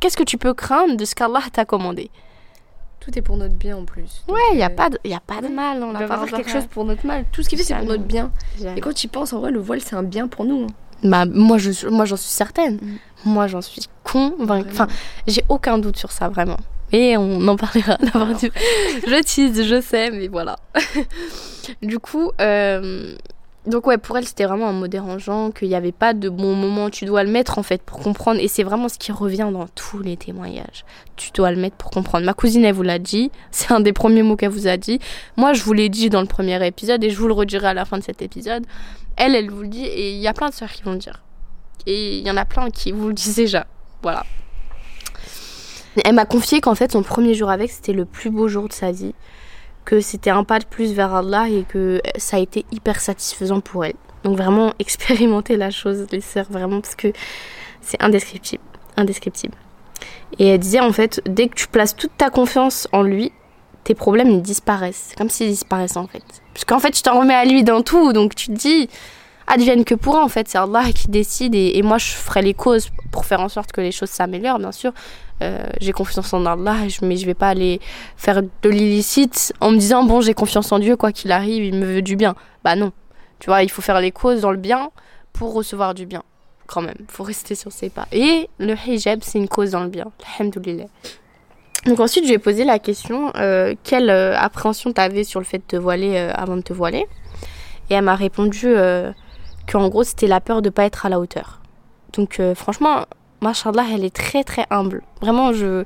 [0.00, 2.10] Qu'est-ce que tu peux craindre de ce qu'Allah t'a commandé?
[3.08, 4.22] Tout est pour notre bien en plus.
[4.28, 5.82] ouais, il n'y a, pas de, y a pas de mal.
[5.82, 7.24] On n'a pas faire quelque chose pour notre mal.
[7.32, 8.30] Tout ce qu'il fait, c'est pour notre bien.
[8.76, 10.64] Et quand tu penses, en vrai, le voile, c'est un bien pour nous.
[10.64, 11.08] Hein.
[11.08, 12.74] Bah, moi, je, moi, j'en suis certaine.
[12.74, 12.98] Mm.
[13.24, 14.68] Moi, j'en suis convaincue.
[14.70, 14.88] Enfin,
[15.26, 16.58] j'ai aucun doute sur ça, vraiment.
[16.92, 20.56] Et on en parlera Je tease, je sais, mais voilà.
[21.82, 23.14] du coup, euh,
[23.68, 26.54] donc ouais, pour elle, c'était vraiment un mot dérangeant, qu'il n'y avait pas de bon
[26.54, 26.88] moment.
[26.90, 28.40] Tu dois le mettre en fait pour comprendre.
[28.40, 30.84] Et c'est vraiment ce qui revient dans tous les témoignages.
[31.16, 32.24] Tu dois le mettre pour comprendre.
[32.24, 33.30] Ma cousine, elle vous l'a dit.
[33.50, 35.00] C'est un des premiers mots qu'elle vous a dit.
[35.36, 37.74] Moi, je vous l'ai dit dans le premier épisode et je vous le redirai à
[37.74, 38.64] la fin de cet épisode.
[39.16, 40.98] Elle, elle vous le dit et il y a plein de soeurs qui vont le
[40.98, 41.22] dire.
[41.86, 43.66] Et il y en a plein qui vous le disent déjà.
[44.02, 44.24] Voilà.
[46.04, 48.72] Elle m'a confié qu'en fait, son premier jour avec, c'était le plus beau jour de
[48.72, 49.14] sa vie
[49.88, 53.60] que c'était un pas de plus vers Allah et que ça a été hyper satisfaisant
[53.60, 53.94] pour elle.
[54.22, 57.08] Donc vraiment expérimenter la chose, les sœurs, vraiment, parce que
[57.80, 58.62] c'est indescriptible.
[58.98, 59.54] Indescriptible.
[60.38, 63.32] Et elle disait en fait, dès que tu places toute ta confiance en lui,
[63.84, 65.14] tes problèmes ils disparaissent.
[65.16, 66.22] Comme s'ils disparaissaient en fait.
[66.52, 68.90] Parce qu'en fait, tu t'en remets à lui dans tout, donc tu te dis,
[69.46, 72.52] advienne que pourra en fait, c'est Allah qui décide et, et, moi je ferai les
[72.52, 74.92] causes pour faire en sorte que les choses s'améliorent, bien sûr.
[75.42, 77.80] Euh, j'ai confiance en Allah, mais je vais pas aller
[78.16, 81.74] faire de l'illicite en me disant bon j'ai confiance en Dieu quoi qu'il arrive, il
[81.74, 82.34] me veut du bien.
[82.64, 82.92] Bah non,
[83.38, 84.90] tu vois, il faut faire les causes dans le bien
[85.32, 86.22] pour recevoir du bien.
[86.66, 88.06] Quand même, faut rester sur ses pas.
[88.12, 90.06] Et le hijab c'est une cause dans le bien.
[90.38, 90.86] Alhamdoulilah.
[91.86, 95.46] Donc ensuite je ai posé la question euh, quelle euh, appréhension tu avais sur le
[95.46, 97.06] fait de te voiler avant de te voiler?
[97.90, 98.74] Et elle m'a répondu
[99.70, 101.62] qu'en gros c'était la peur de pas être à la hauteur.
[102.12, 103.06] Donc franchement
[103.40, 105.02] Mashallah, elle est très très humble.
[105.20, 105.84] Vraiment, je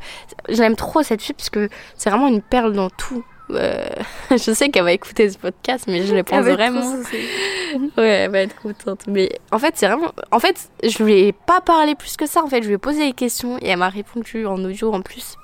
[0.49, 3.25] j'aime trop cette fille parce que c'est vraiment une perle dans tout.
[3.51, 3.85] Euh,
[4.31, 6.81] je sais qu'elle va écouter ce podcast, mais je le pense vraiment.
[7.99, 9.03] ouais, elle va être contente.
[9.07, 10.13] Mais en fait, c'est vraiment.
[10.31, 12.43] En fait, je lui ai pas parlé plus que ça.
[12.43, 15.03] En fait, je lui ai posé des questions et elle m'a répondu en audio en
[15.03, 15.37] plus,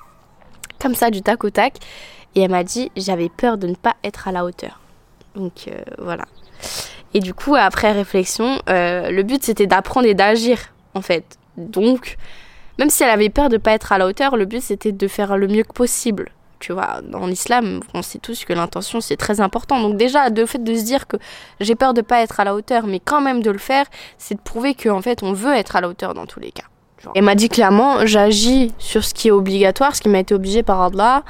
[0.81, 1.75] comme ça, du tac au tac.
[2.35, 4.79] Et elle m'a dit j'avais peur de ne pas être à la hauteur.
[5.35, 6.25] Donc euh, voilà.
[7.13, 10.59] Et du coup, après réflexion, euh, le but c'était d'apprendre et d'agir
[10.93, 11.38] en fait.
[11.67, 12.17] Donc,
[12.77, 15.07] même si elle avait peur de pas être à la hauteur, le but c'était de
[15.07, 16.31] faire le mieux que possible.
[16.59, 19.79] Tu vois, dans l'islam, on sait tous que l'intention c'est très important.
[19.81, 21.17] Donc déjà, le fait de se dire que
[21.59, 23.85] j'ai peur de pas être à la hauteur, mais quand même de le faire,
[24.17, 26.65] c'est de prouver qu'en fait on veut être à la hauteur dans tous les cas.
[27.15, 30.63] Elle m'a dit clairement, j'agis sur ce qui est obligatoire, ce qui m'a été obligé
[30.63, 31.23] par Allah,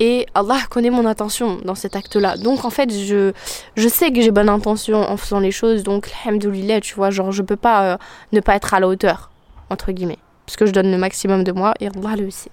[0.00, 2.38] et Allah connaît mon intention dans cet acte-là.
[2.38, 3.32] Donc en fait, je,
[3.76, 7.32] je sais que j'ai bonne intention en faisant les choses, donc alhamdoulilah, tu vois, genre
[7.32, 7.96] je peux pas euh,
[8.32, 9.29] ne pas être à la hauteur
[9.70, 10.18] entre guillemets.
[10.46, 12.50] Parce que je donne le maximum de moi et Allah le sait.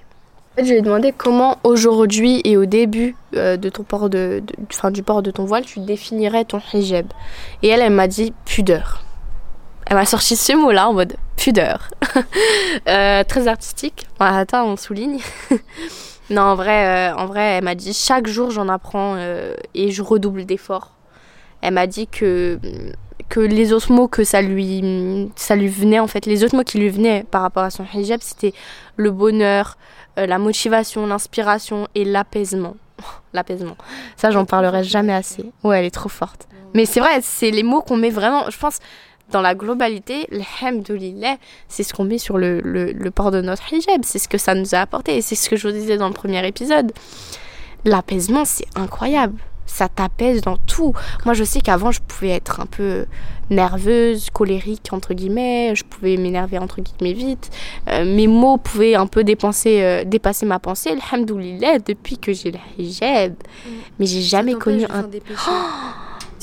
[0.54, 4.10] En fait, je lui ai demandé comment aujourd'hui et au début euh, de ton port
[4.10, 7.08] de, fin, du port de ton voile, tu définirais ton hijab.
[7.64, 9.04] Et elle, elle m'a dit pudeur.
[9.88, 11.90] Elle m'a sorti ce mot-là en mode pudeur.
[12.88, 14.08] Euh, très artistique.
[14.20, 15.20] attends, on souligne.
[16.30, 19.18] non, en vrai, euh, en vrai, elle m'a dit chaque jour j'en apprends
[19.74, 20.92] et je redouble d'efforts.
[21.62, 22.60] Elle m'a dit que
[23.30, 26.64] que les autres mots que ça lui, ça lui venait, en fait, les autres mots
[26.64, 28.54] qui lui venaient par rapport à son hijab, c'était
[28.96, 29.78] le bonheur,
[30.18, 32.76] euh, la motivation, l'inspiration et l'apaisement.
[33.34, 33.78] l'apaisement.
[34.16, 35.52] Ça, j'en parlerai jamais assez.
[35.64, 36.48] Ouais, elle est trop forte.
[36.74, 38.80] Mais c'est vrai, c'est les mots qu'on met vraiment, je pense,
[39.32, 40.28] dans la globalité,
[40.62, 41.36] l'hamdoulilah,
[41.68, 44.02] c'est ce qu'on met sur le, le, le, port de notre hijab.
[44.04, 45.18] C'est ce que ça nous a apporté.
[45.18, 46.94] Et c'est ce que je vous disais dans le premier épisode.
[47.84, 50.94] L'apaisement, c'est incroyable ça t'apaise dans tout.
[51.26, 53.06] Moi, je sais qu'avant, je pouvais être un peu
[53.50, 55.76] nerveuse, colérique, entre guillemets.
[55.76, 57.50] Je pouvais m'énerver, entre guillemets, vite.
[57.90, 60.90] Euh, mes mots pouvaient un peu dépenser, euh, dépasser ma pensée.
[61.12, 63.34] Alhamdoulilah, depuis que j'ai le hijab.
[63.34, 63.70] Mm.
[64.00, 65.04] Mais j'ai jamais connu un...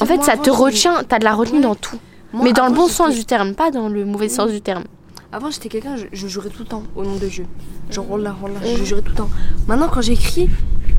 [0.00, 1.98] en fait, ça te retient, t'as de la retenue dans tout.
[2.32, 4.84] mais dans le bon sens du terme, pas dans le mauvais sens du terme.
[5.34, 7.44] Avant, j'étais quelqu'un, je, je, jurais tout le temps au nom de Dieu.
[7.90, 9.30] Genre, Wallah, Wallah, je jurais tout le temps.
[9.66, 10.48] Maintenant, quand j'écris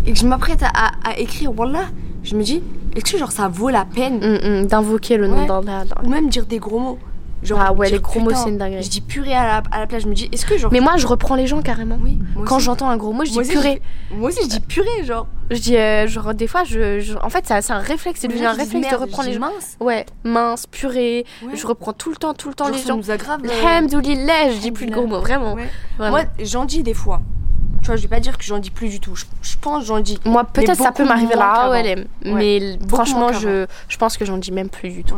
[0.05, 1.85] et que je m'apprête à, à, écrire Wallah,
[2.21, 2.61] je me dis,
[2.97, 4.17] est-ce que genre ça vaut la peine?
[4.17, 6.99] Mm, mm, d'invoquer le nom d'Allah Ou même dire des gros mots.
[7.43, 8.81] Genre, Ah ouais, les gros mots, c'est une dinguerie.
[8.81, 10.71] Je dis purée à la, à la place, je me dis, est-ce que genre.
[10.71, 11.99] Mais moi, je reprends les gens carrément.
[12.01, 13.81] oui, Quand j'entends un gros mot, je dis Moi aussi, purée.
[14.09, 15.27] je- Moi aussi, je dis purée, genre.
[15.51, 18.27] Je dis, euh, genre, des fois, je, je- en fait, ça- c'est un réflexe, c'est
[18.27, 19.41] devenu un réflexe de reprendre les gens.
[19.41, 19.77] mince.
[19.79, 21.25] Ouais, mince, purée.
[21.43, 21.55] Ouais.
[21.55, 22.97] Je reprends tout le temps, tout le temps Genre, les ça gens.
[22.97, 23.41] nous aggrave.
[23.45, 25.53] euh, Alhamdoulilah, je dis plus de gros mots, vraiment.
[25.53, 25.69] Ouais.
[25.99, 26.17] Vraiment.
[26.17, 27.21] Moi, j'en dis des fois.
[27.81, 29.15] Tu vois, je vais pas dire que j'en dis plus du tout.
[29.15, 30.17] Je, je pense j'en dis.
[30.25, 31.71] Moi, peut-être ça peut m'arriver là, qu'avant.
[31.71, 35.13] ouais, mais franchement, je, je pense que j'en dis même plus du tout.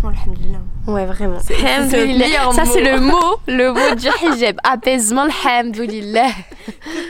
[0.00, 0.58] Franchement, alhamdulillah.
[0.86, 1.38] Ouais, vraiment.
[1.40, 4.56] C'est- Ça, c'est le mot, le mot du hijab.
[4.64, 6.28] Apaisement, alhamdoulilah.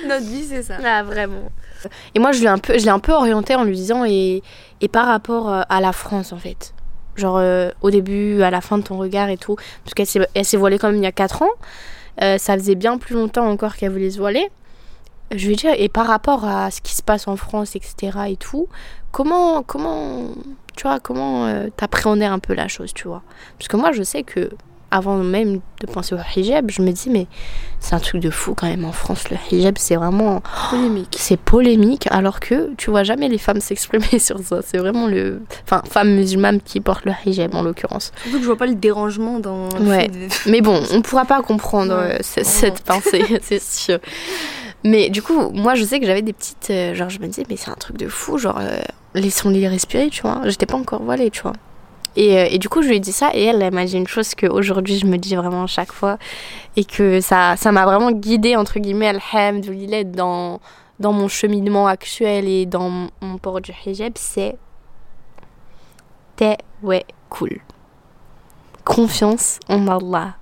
[0.09, 0.75] Notre vie, c'est ça.
[0.85, 1.51] Ah, vraiment.
[2.15, 4.43] Et moi, je l'ai un peu, je l'ai un peu orienté en lui disant et,
[4.81, 6.75] et par rapport euh, à la France, en fait.
[7.17, 9.57] Genre, euh, au début, à la fin de ton regard et tout.
[9.85, 11.49] Parce qu'elle s'est, elle s'est voilée comme il y a 4 ans.
[12.23, 14.51] Euh, ça faisait bien plus longtemps encore qu'elle voulait se voiler.
[15.33, 18.19] Je lui ai dit, et par rapport à ce qui se passe en France, etc.
[18.29, 18.67] et tout,
[19.13, 20.25] comment, comment,
[20.81, 23.23] tu vois, comment euh, t'appréhendais un peu la chose, tu vois
[23.59, 24.49] Parce que moi, je sais que
[24.91, 27.27] avant même de penser au hijab, je me dis, mais
[27.81, 31.17] c'est un truc de fou quand même en France, le hijab, c'est vraiment Polémique.
[31.19, 34.61] c'est polémique alors que tu vois jamais les femmes s'exprimer sur ça.
[34.65, 35.43] C'est vraiment le.
[35.65, 38.11] Enfin, femmes musulmanes qui portent le hijab en l'occurrence.
[38.23, 39.69] Surtout que je vois pas le dérangement dans.
[39.81, 40.11] Ouais.
[40.47, 43.99] Mais bon, on pourra pas comprendre Ouais, euh, cette pensée, c'est sûr.
[44.85, 46.71] Mais du coup, moi je sais que j'avais des petites.
[46.71, 48.81] euh, genre, je me disais, mais c'est un truc de fou, genre, euh,
[49.15, 50.41] laissons-les respirer, tu vois.
[50.47, 51.53] J'étais pas encore voilée, tu vois.
[52.17, 53.97] Et, euh, et du coup, je lui ai dit ça, et elle, elle m'a dit
[53.97, 56.19] une chose qu'aujourd'hui je me dis vraiment chaque fois,
[56.77, 60.61] et que ça ça m'a vraiment guidée, entre guillemets, alhamdoulilah, dans,
[60.99, 64.57] dans mon cheminement actuel et dans mon port du hijab, c'est.
[66.37, 67.61] T'es, ouais, cool.
[68.85, 70.35] Confiance en Allah.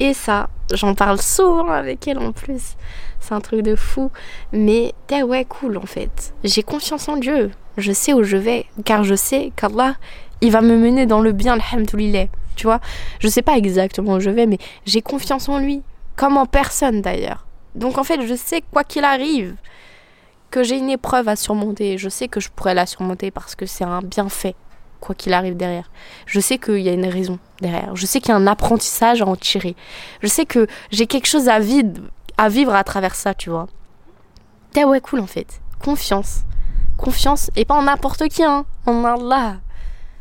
[0.00, 2.76] Et ça, j'en parle souvent avec elle en plus.
[3.20, 4.10] C'est un truc de fou.
[4.52, 6.34] Mais t'es ouais cool en fait.
[6.44, 7.50] J'ai confiance en Dieu.
[7.76, 8.66] Je sais où je vais.
[8.84, 9.94] Car je sais qu'Allah,
[10.40, 12.26] il va me mener dans le bien, alhamdoulilah.
[12.56, 12.80] Tu vois?
[13.20, 15.82] Je sais pas exactement où je vais, mais j'ai confiance en lui.
[16.16, 17.46] Comme en personne d'ailleurs.
[17.74, 19.54] Donc en fait, je sais quoi qu'il arrive,
[20.50, 21.96] que j'ai une épreuve à surmonter.
[21.98, 24.56] Je sais que je pourrais la surmonter parce que c'est un bienfait,
[25.00, 25.90] quoi qu'il arrive derrière.
[26.26, 27.94] Je sais qu'il y a une raison derrière.
[27.96, 29.76] Je sais qu'il y a un apprentissage à en tirer.
[30.22, 33.68] Je sais que j'ai quelque chose à vivre, à travers ça, tu vois.
[34.72, 35.60] T'es ouais, cool en fait.
[35.82, 36.42] Confiance.
[36.96, 38.66] Confiance, et pas en n'importe qui, hein.
[38.84, 39.56] En Allah.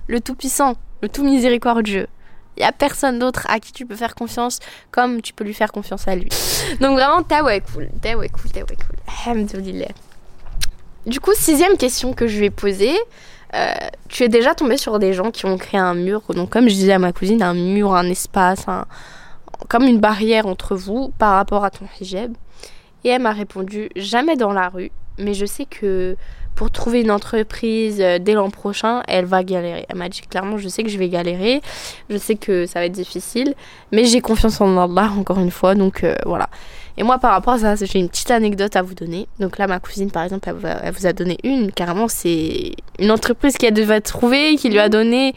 [0.06, 2.08] Le Tout-Puissant, le Tout Miséricordieux.
[2.56, 4.60] Il n'y a personne d'autre à qui tu peux faire confiance
[4.90, 6.30] comme tu peux lui faire confiance à lui.
[6.82, 7.90] Donc vraiment, t'es ouais, cool.
[8.02, 8.96] T'es ouais, cool, t'es ouais, cool.
[9.26, 9.90] Alhamdoulilah.
[11.06, 12.98] Du coup, sixième question que je vais poser.
[13.56, 13.74] Euh,
[14.10, 16.74] tu es déjà tombé sur des gens qui ont créé un mur, donc comme je
[16.74, 18.86] disais à ma cousine, un mur, un espace, un-
[19.70, 22.34] comme une barrière entre vous par rapport à ton hijab.
[23.04, 26.18] Et elle m'a répondu jamais dans la rue, mais je sais que
[26.56, 29.86] pour trouver une entreprise euh, dès l'an prochain, elle va galérer.
[29.88, 31.62] Elle m'a dit clairement, je sais que je vais galérer,
[32.10, 33.54] je sais que ça va être difficile,
[33.92, 36.50] mais j'ai confiance en Allah encore une fois, donc euh, voilà.
[36.98, 39.28] Et moi, par rapport à ça, j'ai une petite anecdote à vous donner.
[39.40, 41.72] Donc là, ma cousine, par exemple, elle, vous a- donné une.
[41.72, 45.36] Carrément, c'est une entreprise qu'elle devait trouver, qui lui a donné,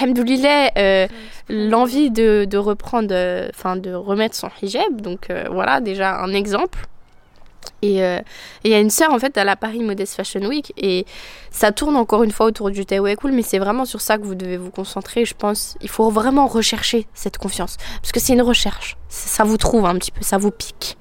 [0.00, 1.06] alhamdoulilah, euh,
[1.48, 5.00] l'envie de, de reprendre, euh, enfin, de remettre son hijab.
[5.00, 6.78] Donc euh, voilà, déjà un exemple.
[7.82, 8.18] Et euh,
[8.64, 10.72] et il y a une sœur, en fait, à la Paris Modest Fashion Week.
[10.76, 11.06] Et
[11.50, 14.24] ça tourne encore une fois autour du Taïwan Cool, mais c'est vraiment sur ça que
[14.24, 15.24] vous devez vous concentrer.
[15.24, 17.76] Je pense il faut vraiment rechercher cette confiance.
[18.00, 18.96] Parce que c'est une recherche.
[19.08, 20.98] Ça vous trouve un petit peu, ça vous pique.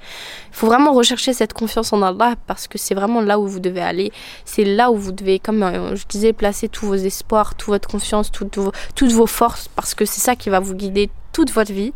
[0.52, 3.60] Il faut vraiment rechercher cette confiance en Allah parce que c'est vraiment là où vous
[3.60, 4.12] devez aller.
[4.46, 7.90] C'est là où vous devez, comme euh, je disais, placer tous vos espoirs, toute votre
[7.90, 11.52] confiance, toutes vos, toutes vos forces parce que c'est ça qui va vous guider toute
[11.52, 11.94] votre vie.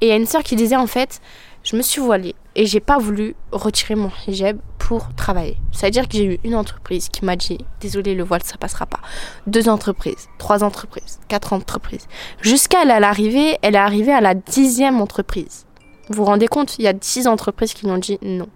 [0.00, 1.20] Et il y a une sœur qui disait en fait,
[1.64, 5.56] je me suis voilée et j'ai pas voulu retirer mon hijab pour travailler.
[5.72, 9.00] C'est-à-dire que j'ai eu une entreprise qui m'a dit désolé le voile ça passera pas.
[9.46, 12.06] Deux entreprises, trois entreprises, quatre entreprises.
[12.42, 15.64] Jusqu'à elle, elle elle est arrivée à la dixième entreprise.
[16.10, 18.48] Vous vous rendez compte, il y a dix entreprises qui lui ont dit non.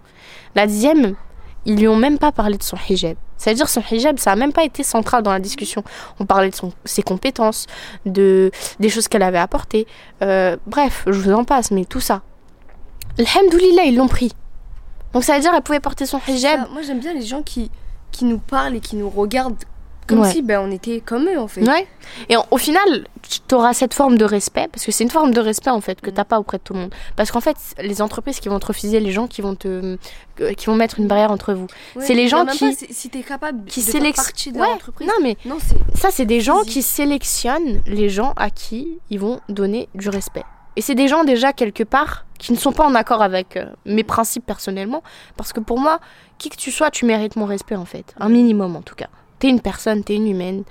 [0.55, 1.16] La dixième,
[1.64, 3.16] ils lui ont même pas parlé de son hijab.
[3.38, 5.83] C'est-à-dire son hijab, ça a même pas été central dans la discussion.
[6.21, 7.66] On parlait de son, ses compétences,
[8.05, 9.87] de des choses qu'elle avait apportées.
[10.23, 12.21] Euh, bref, je vous en passe, mais tout ça.
[13.18, 14.33] Alhamdoulilah, ils l'ont pris.
[15.12, 16.61] Donc ça veut dire qu'elle pouvait porter son hijab.
[16.64, 17.70] Ça, moi, j'aime bien les gens qui,
[18.12, 19.57] qui nous parlent et qui nous regardent
[20.07, 20.33] comme Ouais.
[20.33, 21.61] si ben, on était comme eux, en fait.
[21.68, 21.87] Ouais.
[22.31, 23.07] Et en- au final,
[23.46, 26.00] tu auras cette forme de respect, parce que c'est une forme de respect en fait
[26.00, 26.14] que Mm.
[26.14, 26.94] t'as pas auprès de tout le monde.
[27.14, 29.98] Parce qu'en fait, les entreprises qui vont te refuser, les gens qui vont te,
[30.40, 31.66] euh, qui vont mettre une barrière entre vous.
[31.94, 34.66] Ouais, C'est les gens qui- pas si, t'es capable qui de faire partie de Ouais,
[34.66, 35.07] l'entreprise.
[35.07, 35.59] Non mais Non,
[35.94, 36.72] ça, c'est des gens Physique.
[36.72, 40.44] qui sélectionnent les gens à qui ils vont donner du respect.
[40.79, 43.67] Et c'est des gens déjà quelque part qui ne sont pas en accord avec euh,
[43.85, 45.03] mes principes personnellement,
[45.37, 45.99] parce que pour moi,
[46.38, 49.09] qui que tu sois, tu mérites mon respect en fait, un minimum en tout cas.
[49.41, 50.62] T'es une personne, t'es une humaine,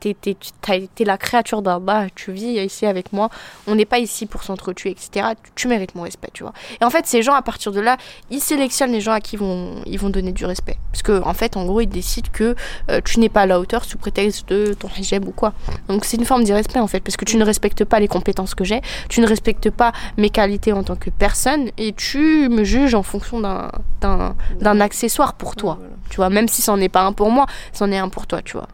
[0.00, 3.28] T'es es, la créature d'Allah, tu vis ici avec moi,
[3.66, 5.28] on n'est pas ici pour s'entretuer, etc.
[5.54, 6.54] Tu, mérites mon respect, tu vois.
[6.80, 7.98] Et en fait, ces gens, à partir de là,
[8.30, 10.78] ils sélectionnent les gens à qui ils vont, ils vont donner du respect.
[10.90, 12.54] Parce que, en fait, en gros, ils décident que
[12.90, 15.52] euh, tu n'es pas à la hauteur sous prétexte de ton hijab ou quoi.
[15.88, 18.54] Donc, c'est une forme d'irrespect, en fait, parce que tu ne respectes pas les compétences
[18.54, 22.64] que j'ai, tu ne respectes pas mes qualités en tant que personne, et tu me
[22.64, 25.78] juges en fonction d'un accessoire pour toi.
[26.08, 28.40] Tu vois, même si c'en est pas un pour moi, c'en est un pour toi,
[28.40, 28.68] tu vois.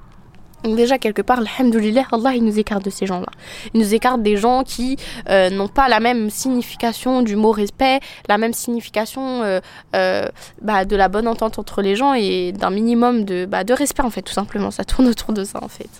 [0.64, 3.26] Donc déjà, quelque part, alhamdoulilah, Allah, il nous écarte de ces gens-là.
[3.74, 4.96] Il nous écarte des gens qui
[5.28, 8.00] euh, n'ont pas la même signification du mot respect,
[8.30, 9.60] la même signification euh,
[9.94, 10.26] euh,
[10.62, 14.02] bah, de la bonne entente entre les gens et d'un minimum de, bah, de respect,
[14.02, 14.70] en fait, tout simplement.
[14.70, 15.90] Ça tourne autour de ça, en fait.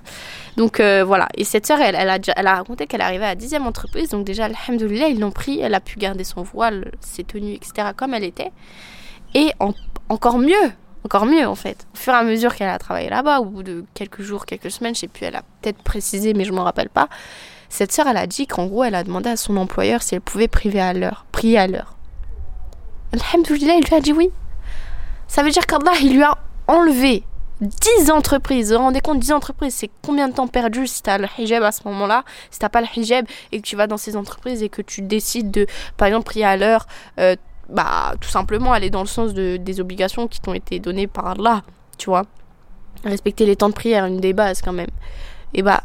[0.57, 1.29] Donc voilà.
[1.37, 4.09] Et cette sœur, elle, a raconté qu'elle arrivait à la dixième entreprise.
[4.09, 5.61] Donc déjà, alhamdoulilah, ils l'ont pris.
[5.61, 8.51] Elle a pu garder son voile, ses tenues, etc., comme elle était.
[9.35, 9.53] Et
[10.09, 10.73] encore mieux,
[11.05, 11.87] encore mieux en fait.
[11.95, 14.71] Au fur et à mesure qu'elle a travaillé là-bas, au bout de quelques jours, quelques
[14.71, 17.09] semaines, je sais plus, elle a peut-être précisé, mais je m'en rappelle pas.
[17.69, 20.21] Cette sœur, elle a dit qu'en gros, elle a demandé à son employeur si elle
[20.21, 21.97] pouvait priver à l'heure, prier à l'heure.
[23.13, 24.31] Alhamdoulilah, il lui a dit oui.
[25.29, 26.39] Ça veut dire qu'Allah, il lui a
[26.69, 27.25] enlevé
[27.61, 28.73] 10 entreprises.
[28.73, 31.63] Vous vous rendez compte, 10 entreprises, c'est combien de temps perdu si t'as le hijab
[31.63, 34.63] à ce moment-là, si t'as pas le hijab et que tu vas dans ces entreprises
[34.63, 36.87] et que tu décides de, par exemple, prier à l'heure,
[37.19, 37.37] euh,
[37.69, 41.29] bah, tout simplement aller dans le sens de, des obligations qui t'ont été données par
[41.29, 41.63] Allah,
[41.99, 42.25] tu vois.
[43.05, 44.91] Respecter les temps de prière, une des bases quand même.
[45.53, 45.83] Et bah,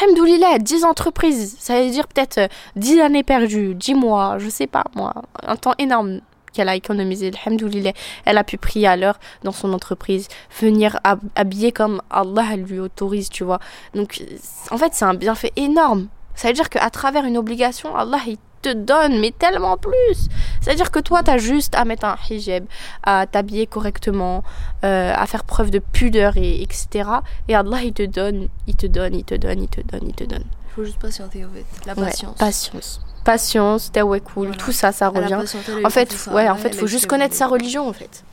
[0.00, 4.66] alhamdoulilah, 10 entreprises, ça veut dire peut-être 10 euh, années perdues, 10 mois, je sais
[4.66, 6.20] pas moi, un temps énorme
[6.52, 7.92] qu'elle a économisé, alhamdoulilah.
[8.24, 10.28] Elle a pu prier à l'heure dans son entreprise,
[10.60, 10.98] venir
[11.34, 13.58] habiller comme Allah lui autorise, tu vois.
[13.94, 14.22] Donc,
[14.70, 16.08] en fait, c'est un bienfait énorme.
[16.34, 18.20] Ça veut dire qu'à travers une obligation, Allah,
[18.62, 20.28] te donne, mais tellement plus.
[20.60, 22.64] C'est-à-dire que toi, tu as juste à mettre un hijab,
[23.02, 24.42] à t'habiller correctement,
[24.84, 27.08] euh, à faire preuve de pudeur, et etc.
[27.48, 30.14] Et Allah, il te donne, il te donne, il te donne, il te donne, il
[30.14, 30.44] te donne.
[30.70, 31.66] Il faut juste patienter, en fait.
[31.86, 32.38] La patience.
[32.38, 33.00] patience.
[33.24, 33.92] Patience,
[34.24, 35.38] cool, tout ça, ça revient.
[35.84, 38.24] En fait, ouais, en fait, faut juste connaître sa religion, en fait.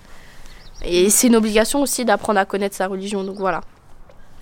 [0.83, 3.61] Et c'est une obligation aussi d'apprendre à connaître sa religion, donc voilà.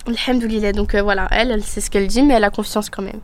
[0.08, 3.02] Alhamdoulilah, donc euh, voilà, elle, elle sait ce qu'elle dit, mais elle a confiance quand
[3.02, 3.20] même.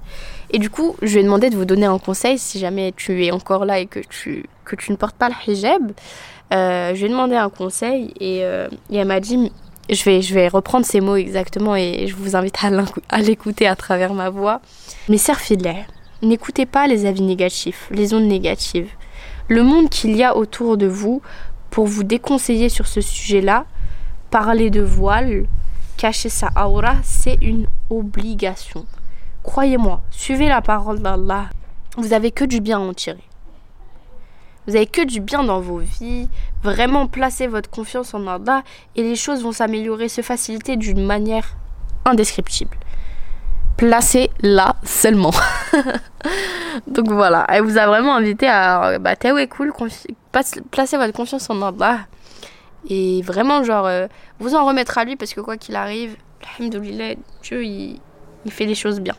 [0.51, 3.25] Et du coup, je lui ai demandé de vous donner un conseil si jamais tu
[3.25, 5.93] es encore là et que tu, que tu ne portes pas le hijab.
[6.53, 9.51] Euh, je lui ai demandé un conseil et, euh, elle m'a dit,
[9.91, 12.59] je vais, je vais reprendre ces mots exactement et je vous invite
[13.09, 14.61] à l'écouter à travers ma voix.
[15.09, 15.87] Mais fidèle,
[16.23, 18.91] n'écoutez pas les avis négatifs, les ondes négatives.
[19.49, 21.21] Le monde qu'il y a autour de vous
[21.71, 23.67] pour vous déconseiller sur ce sujet-là,
[24.31, 25.47] parler de voile,
[25.97, 28.87] cacher sa aura, c'est une obligation.
[29.43, 31.47] Croyez-moi, suivez la parole d'Allah.
[31.97, 33.23] Vous avez que du bien à en tirer.
[34.67, 36.29] Vous avez que du bien dans vos vies.
[36.63, 38.63] Vraiment, placez votre confiance en Allah
[38.97, 41.57] et les choses vont s'améliorer, se faciliter d'une manière
[42.05, 42.77] indescriptible.
[43.77, 45.33] Placez-la seulement.
[46.87, 49.15] Donc voilà, elle vous a vraiment invité à bah,
[49.51, 49.73] cool,
[50.71, 52.01] placez votre confiance en Allah
[52.89, 54.07] et vraiment, genre, euh,
[54.41, 56.17] vous en remettre à lui parce que quoi qu'il arrive,
[56.59, 58.01] alhamdoulilah, Dieu, il,
[58.45, 59.15] il, fait les choses bien.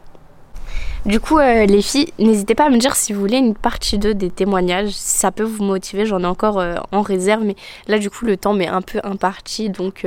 [1.06, 3.98] Du coup, euh, les filles, n'hésitez pas à me dire si vous voulez une partie
[3.98, 4.92] 2 des témoignages.
[4.92, 7.56] Ça peut vous motiver, j'en ai encore euh, en réserve, mais
[7.88, 9.70] là, du coup, le temps m'est un peu imparti.
[9.70, 10.06] Donc,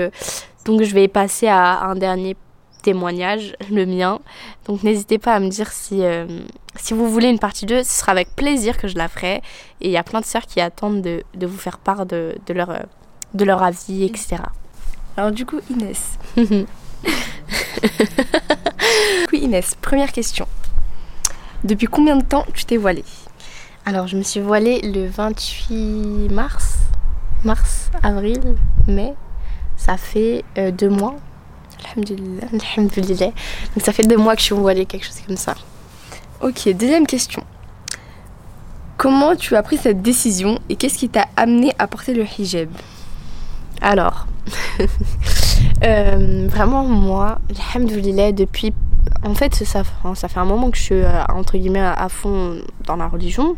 [0.64, 2.37] donc, je vais passer à un dernier
[2.83, 4.21] témoignage, le mien.
[4.66, 6.03] Donc, n'hésitez pas à me dire si,
[6.77, 7.83] si vous voulez une partie 2.
[7.83, 9.37] Ce sera avec plaisir que je la ferai.
[9.81, 12.37] Et il y a plein de sœurs qui attendent de, de vous faire part de,
[12.47, 12.71] de leur
[13.34, 14.36] de leur avis, etc.
[15.16, 16.18] Alors du coup, Inès.
[16.36, 16.66] du
[19.28, 20.46] coup, Inès, première question.
[21.64, 23.04] Depuis combien de temps tu t'es voilée?
[23.84, 26.74] Alors, je me suis voilée le 28 mars.
[27.42, 28.54] Mars, avril,
[28.86, 29.14] mai.
[29.76, 31.16] Ça fait euh, deux mois.
[31.84, 32.48] Alhamdulillah.
[32.76, 33.26] Alhamdulillah.
[33.74, 35.54] Donc ça fait deux mois que je suis voilée, quelque chose comme ça.
[36.42, 37.42] Ok, deuxième question.
[38.98, 42.68] Comment tu as pris cette décision et qu'est-ce qui t'a amené à porter le hijab?
[43.80, 44.26] Alors,
[45.84, 47.38] euh, vraiment moi,
[47.74, 48.72] alhamdoulilah, depuis...
[49.24, 49.82] En fait, ça,
[50.14, 53.56] ça fait un moment que je suis, euh, entre guillemets, à fond dans la religion.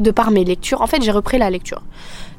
[0.00, 0.80] De par mes lectures.
[0.80, 1.82] En fait, j'ai repris la lecture.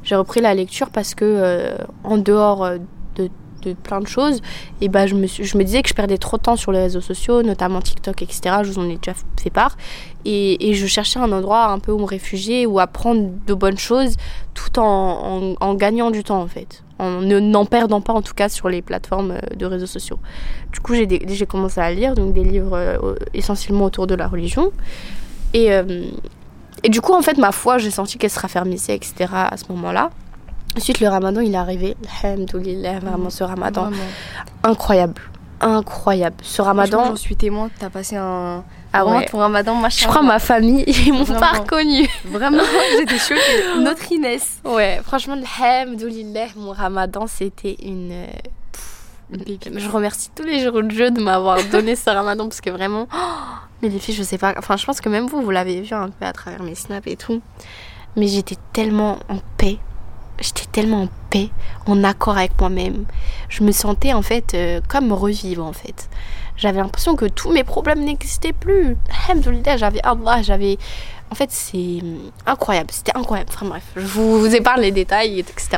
[0.02, 2.68] J'ai repris la lecture parce que, euh, en dehors
[3.16, 3.30] de
[3.70, 4.40] de plein de choses,
[4.80, 6.80] et bah, je, me je me disais que je perdais trop de temps sur les
[6.80, 8.56] réseaux sociaux, notamment TikTok, etc.
[8.62, 9.76] Je vous en ai déjà fait part.
[10.24, 13.78] Et, et je cherchais un endroit un peu où me réfugier, ou apprendre de bonnes
[13.78, 14.16] choses,
[14.54, 16.82] tout en, en, gagnant du temps en fait.
[16.98, 20.18] En n'en perdant pas en tout cas sur les plateformes euh, de réseaux sociaux.
[20.72, 24.70] Du coup, j'ai commencé à lire donc des livres euh, essentiellement autour de la religion.
[25.52, 26.04] Et, euh,
[26.82, 29.26] et du coup, en fait, ma foi, j'ai senti qu'elle se raffermissait, etc.
[29.32, 30.10] à ce moment-là.
[30.76, 31.96] Ensuite, le ramadan, il est arrivé.
[32.22, 33.90] Alhamdoulilah, vraiment ce ramadan.
[34.62, 35.20] Incroyable.
[35.60, 36.36] incroyable.
[36.42, 37.70] Ce ramadan, j'en suis témoin.
[37.78, 38.64] T'as passé un.
[38.92, 39.26] ah ouais.
[39.26, 40.02] ton ramadan, machin.
[40.02, 42.08] Je crois ma famille, ils m'ont pas reconnue.
[42.24, 42.62] Vraiment,
[42.98, 43.78] j'étais choquée.
[43.80, 44.58] Notre Inès.
[44.64, 48.10] Ouais, franchement, alhamdoulilah, mon ramadan, c'était une...
[48.12, 48.26] euh.
[49.76, 53.06] Je remercie tous les jours de Dieu de m'avoir donné ce ramadan parce que vraiment...
[53.12, 53.16] oh,
[53.82, 54.54] mais les filles, je sais pas...
[54.58, 57.06] Enfin, je pense que même vous, vous l'avez vu un peu à travers mes snaps
[57.06, 57.40] et tout.
[58.16, 59.78] Mais j'étais tellement en paix.
[60.44, 61.48] J'étais tellement en paix,
[61.86, 63.06] en accord avec moi-même.
[63.48, 66.10] Je me sentais en fait euh, comme revivre en fait.
[66.58, 68.96] J'avais l'impression que tous mes problèmes n'existaient plus.
[69.26, 70.76] Alhamdoulilah, j'avais Allah, j'avais...
[71.30, 71.98] En fait, c'est
[72.46, 72.90] incroyable.
[72.92, 73.50] C'était incroyable.
[73.54, 75.68] Enfin bref, je vous, vous épargne les détails, etc.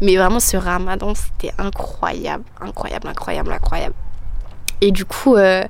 [0.00, 2.44] Mais vraiment, ce ramadan, c'était incroyable.
[2.60, 3.94] Incroyable, incroyable, incroyable.
[4.80, 5.36] Et du coup...
[5.36, 5.64] euh,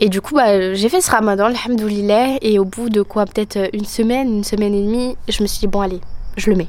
[0.00, 3.58] et du coup, bah, j'ai fait ce ramadan, alhamdoulilah, et au bout de quoi, peut-être
[3.72, 6.00] une semaine, une semaine et demie, je me suis dit, bon, allez,
[6.36, 6.68] je le mets.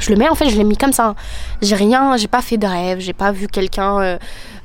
[0.00, 1.14] Je le mets, en fait, je l'ai mis comme ça.
[1.62, 4.18] J'ai rien, j'ai pas fait de rêve, j'ai pas vu quelqu'un euh,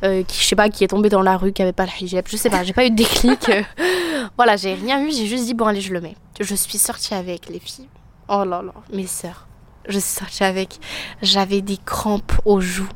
[0.03, 1.91] euh, qui, je sais pas, qui est tombé dans la rue, qui avait pas le
[2.03, 3.51] hijab, je sais pas, j'ai pas eu de déclic.
[4.37, 6.15] voilà, j'ai rien eu, j'ai juste dit, bon, allez, je le mets.
[6.39, 7.87] Je suis sortie avec les filles.
[8.27, 9.45] Oh là là, mes sœurs.
[9.87, 10.79] Je suis sortie avec.
[11.21, 12.89] J'avais des crampes aux joues,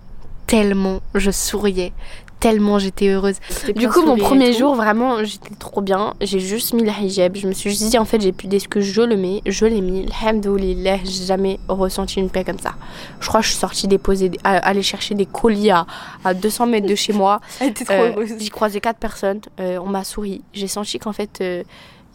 [0.47, 1.93] tellement je souriais,
[2.39, 3.35] tellement j'étais heureuse.
[3.75, 6.13] Du coup, mon premier jour, vraiment, j'étais trop bien.
[6.21, 7.35] J'ai juste mis le hijab.
[7.35, 9.41] Je me suis dit, en fait, j'ai plus d'excuses que je le mets.
[9.45, 10.05] Je l'ai mis.
[10.21, 12.73] Alhamdoulilah, j'ai jamais ressenti une paix comme ça.
[13.19, 15.85] Je crois que je suis sortie déposer, aller chercher des colis à,
[16.23, 17.41] à 200 mètres de chez moi.
[17.59, 18.29] Elle était trop Euh, heureuse.
[18.39, 19.41] J'ai croisé quatre personnes.
[19.59, 20.41] euh, on m'a souri.
[20.53, 21.63] J'ai senti qu'en fait, euh,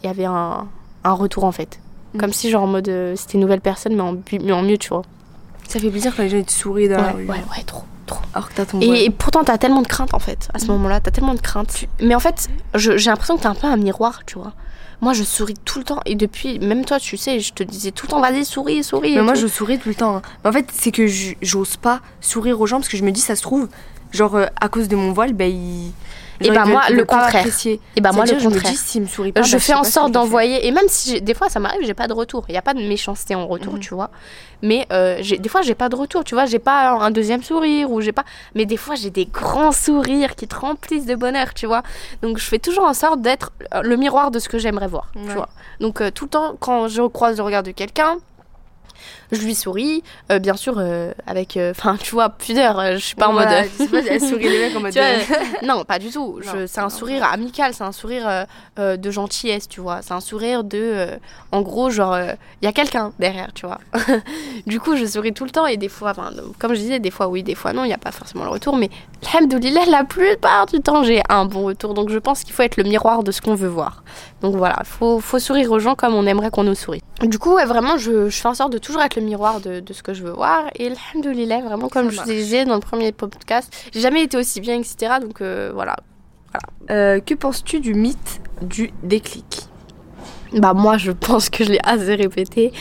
[0.03, 0.67] il y avait un,
[1.03, 1.79] un retour, en fait.
[2.13, 2.17] Mm.
[2.19, 4.77] Comme si, genre, en mode, euh, c'était une nouvelle personne, mais en, mais en mieux,
[4.77, 5.03] tu vois.
[5.67, 7.25] Ça fait plaisir quand les gens te sourient dans Ouais, la rue.
[7.25, 8.19] ouais, ouais, trop, trop.
[8.33, 10.49] Alors que t'as ton Et, pourtant, t'as tellement de crainte en fait.
[10.53, 10.71] À ce Mhm.
[10.73, 11.85] moment-là, t'as tellement de crainte.
[12.01, 14.53] Mais en fait, j'ai l'impression que t'es un peu un miroir, tu vois.
[15.01, 15.99] Moi, je souris tout le temps.
[16.05, 19.15] Et depuis, même toi, tu sais, je te disais tout le temps, vas-y, souris, souris.
[19.15, 19.39] Mais moi, tout.
[19.41, 20.17] je souris tout le temps.
[20.17, 20.21] hein.
[20.43, 21.05] Mais en fait, c'est que
[21.41, 23.67] j'ose pas sourire aux gens parce que je me dis, ça se trouve,
[24.11, 25.91] genre, euh, à cause de mon voile, ben, ils.
[26.41, 27.45] Et genre, bah, ils moi, veulent- ils le contraire.
[27.95, 28.51] Et bah, moi, le contraire.
[28.51, 30.67] me dis, s'ils me sourient pas, je bah, fais en sorte d'envoyer.
[30.67, 32.43] Et même si des fois, ça m'arrive, j'ai pas de retour.
[32.49, 33.79] Il n'y a pas de méchanceté en retour, Mhm.
[33.79, 34.09] tu vois.
[34.61, 36.45] Mais euh, des fois, j'ai pas de retour, tu vois.
[36.45, 38.23] J'ai pas un deuxième sourire ou j'ai pas.
[38.55, 41.83] Mais des fois, j'ai des grands sourires qui te remplissent de bonheur, tu vois.
[42.21, 45.11] Donc, je fais toujours en sorte d'être euh, le miroir de ce que j'aimerais voir,
[45.13, 45.49] tu vois.
[45.79, 48.17] Donc, euh, tout le temps, quand je croise le regard de quelqu'un,
[49.31, 51.57] je lui souris, euh, bien sûr, euh, avec.
[51.71, 52.79] Enfin, tu vois, pudeur.
[52.79, 53.45] euh, je suis pas en mode.
[53.47, 53.63] pas,
[54.07, 54.95] elle sourit les mecs en mode.
[54.97, 55.19] Euh,
[55.63, 56.39] non, pas du tout.
[56.67, 58.43] C'est un sourire amical, c'est un sourire euh,
[58.79, 60.01] euh, de gentillesse, tu vois.
[60.01, 60.77] C'est un sourire de.
[60.79, 61.17] euh,
[61.51, 62.17] en gros, genre,
[62.61, 63.79] il y a quelqu'un derrière, tu vois.
[64.67, 66.13] du coup, je souris tout le temps et des fois,
[66.59, 68.49] comme je disais, des fois oui, des fois non, il n'y a pas forcément le
[68.51, 68.75] retour.
[68.77, 68.89] Mais
[69.33, 71.93] alhamdoulilah, la plupart du temps, j'ai un bon retour.
[71.93, 74.03] Donc je pense qu'il faut être le miroir de ce qu'on veut voir.
[74.41, 77.01] Donc voilà, faut, faut sourire aux gens comme on aimerait qu'on nous sourie.
[77.21, 79.79] Du coup, ouais, vraiment, je, je fais en sorte de toujours être le miroir de,
[79.79, 80.65] de ce que je veux voir.
[80.75, 84.75] Et alhamdoulilah, vraiment, comme je disais dans le premier podcast, j'ai jamais été aussi bien,
[84.75, 85.13] etc.
[85.21, 85.95] Donc euh, voilà.
[86.89, 89.67] Euh, que penses-tu du mythe du déclic?
[90.53, 92.71] Bah moi je pense que je l'ai assez répété,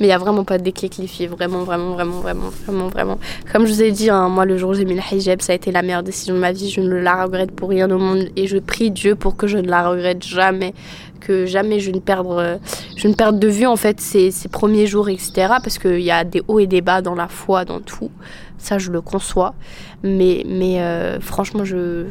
[0.00, 2.88] mais il y a vraiment pas de déclic les filles, vraiment vraiment vraiment vraiment vraiment
[2.88, 3.18] vraiment.
[3.52, 5.52] Comme je vous ai dit, hein, moi le jour où j'ai mis le hijab, ça
[5.52, 7.98] a été la meilleure décision de ma vie, je ne la regrette pour rien au
[7.98, 8.28] monde.
[8.36, 10.74] Et je prie Dieu pour que je ne la regrette jamais,
[11.20, 12.58] que jamais je ne perde, euh,
[12.96, 15.32] je ne perde de vue en fait ces, ces premiers jours etc.
[15.62, 18.10] Parce qu'il y a des hauts et des bas dans la foi, dans tout,
[18.58, 19.54] ça je le conçois,
[20.02, 22.06] mais mais euh, franchement je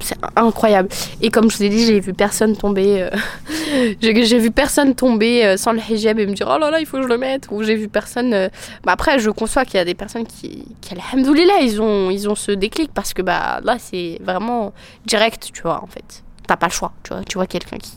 [0.00, 0.88] c'est incroyable.
[1.20, 3.02] Et comme je vous ai dit, j'ai vu personne tomber.
[3.02, 6.80] euh, j'ai vu personne tomber euh, sans le hijab et me dire oh là là,
[6.80, 7.48] il faut que je le mette.
[7.50, 8.32] Ou j'ai vu personne.
[8.34, 8.48] euh,
[8.84, 12.28] bah après, je conçois qu'il y a des personnes qui, qui alhamdoulilah, ils ont, ils
[12.28, 14.72] ont ce déclic parce que bah là, c'est vraiment
[15.06, 16.22] direct, tu vois, en fait.
[16.46, 17.24] T'as pas le choix, tu vois.
[17.24, 17.92] Tu vois quelqu'un qui,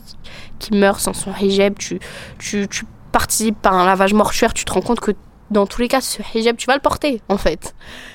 [0.58, 2.00] qui meurt sans son hijab, tu,
[2.38, 5.12] tu, tu participes à un lavage mortuaire, tu te rends compte que
[5.50, 7.74] dans tous les cas, ce hijab, tu vas le porter, en fait.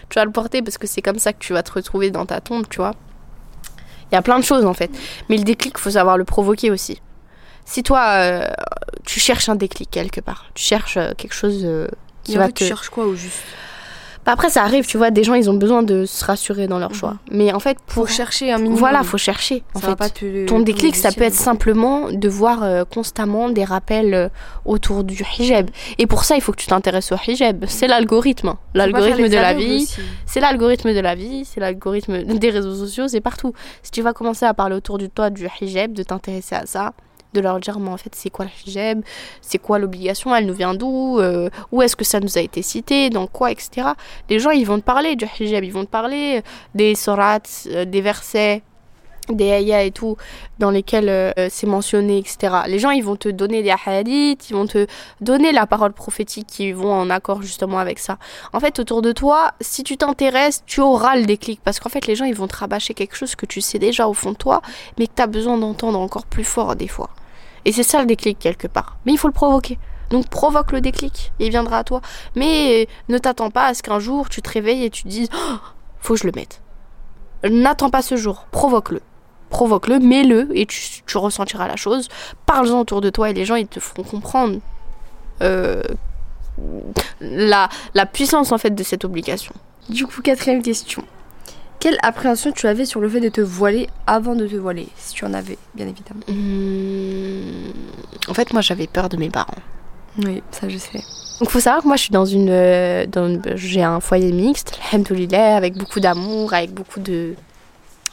[0.09, 2.25] Tu vas le porter parce que c'est comme ça que tu vas te retrouver dans
[2.25, 2.93] ta tombe, tu vois.
[4.11, 4.91] Il y a plein de choses en fait.
[5.29, 7.01] Mais le déclic, il faut savoir le provoquer aussi.
[7.65, 8.47] Si toi, euh,
[9.05, 11.87] tu cherches un déclic quelque part, tu cherches euh, quelque chose euh,
[12.23, 12.59] qui en va fait, te...
[12.59, 13.41] Tu cherches quoi au juste?
[14.33, 16.93] Après, ça arrive, tu vois, des gens, ils ont besoin de se rassurer dans leur
[16.95, 17.15] choix.
[17.31, 18.09] Mais en fait, Faut pour...
[18.09, 18.77] chercher un minimum.
[18.79, 19.63] Voilà, faut chercher.
[19.73, 19.91] En Ça fait.
[19.91, 24.13] va pas te- Ton déclic, ça peut être simplement de voir euh, constamment des rappels
[24.13, 24.29] euh,
[24.65, 25.69] autour du hijab.
[25.97, 27.65] Et pour ça, il faut que tu t'intéresses au hijab.
[27.67, 28.49] C'est l'algorithme.
[28.49, 29.87] Faut L'algorithme de la vie.
[30.25, 33.53] C'est l'algorithme de la vie, c'est l'algorithme des réseaux sociaux, c'est partout.
[33.83, 36.93] Si tu vas commencer à parler autour du toi du hijab, de t'intéresser à ça,
[37.35, 39.03] de leur dire mais en fait c'est quoi le hijab,
[39.41, 42.61] c'est quoi l'obligation, elle nous vient d'où, euh, où est-ce que ça nous a été
[42.61, 43.89] cité, dans quoi, etc.
[44.29, 46.41] Les gens ils vont te parler du hijab, ils vont te parler
[46.73, 48.63] des sourates, euh, des versets,
[49.29, 50.17] des ayats et tout,
[50.59, 52.55] dans lesquels euh, c'est mentionné, etc.
[52.67, 54.87] Les gens, ils vont te donner des hadiths, ils vont te
[55.21, 58.17] donner la parole prophétique qui vont en accord justement avec ça.
[58.53, 61.59] En fait, autour de toi, si tu t'intéresses, tu auras le déclic.
[61.63, 64.07] Parce qu'en fait, les gens, ils vont te rabâcher quelque chose que tu sais déjà
[64.07, 64.61] au fond de toi,
[64.97, 67.09] mais que tu as besoin d'entendre encore plus fort des fois.
[67.65, 68.97] Et c'est ça le déclic quelque part.
[69.05, 69.77] Mais il faut le provoquer.
[70.11, 72.01] Donc provoque le déclic, il viendra à toi.
[72.35, 75.29] Mais ne t'attends pas à ce qu'un jour tu te réveilles et tu te dises
[75.33, 75.57] oh,
[75.99, 76.61] faut que je le mette.
[77.43, 79.01] N'attends pas ce jour, provoque-le
[79.49, 82.09] provoque-le, mets-le et tu, ressentiras la chose.
[82.45, 84.59] Parle-en autour de toi et les gens ils te feront comprendre
[85.41, 85.81] euh,
[87.21, 89.53] la, la puissance en fait de cette obligation.
[89.89, 91.03] Du coup, quatrième question.
[91.85, 95.13] Quelle appréhension tu avais sur le fait de te voiler avant de te voiler Si
[95.13, 96.21] tu en avais, bien évidemment.
[96.27, 99.53] Mmh, en fait, moi j'avais peur de mes parents.
[100.17, 101.03] Oui, ça je sais.
[101.39, 103.05] Donc faut savoir que moi je suis dans une, euh,
[103.53, 107.35] j'ai un foyer mixte, avec beaucoup d'amour, avec beaucoup de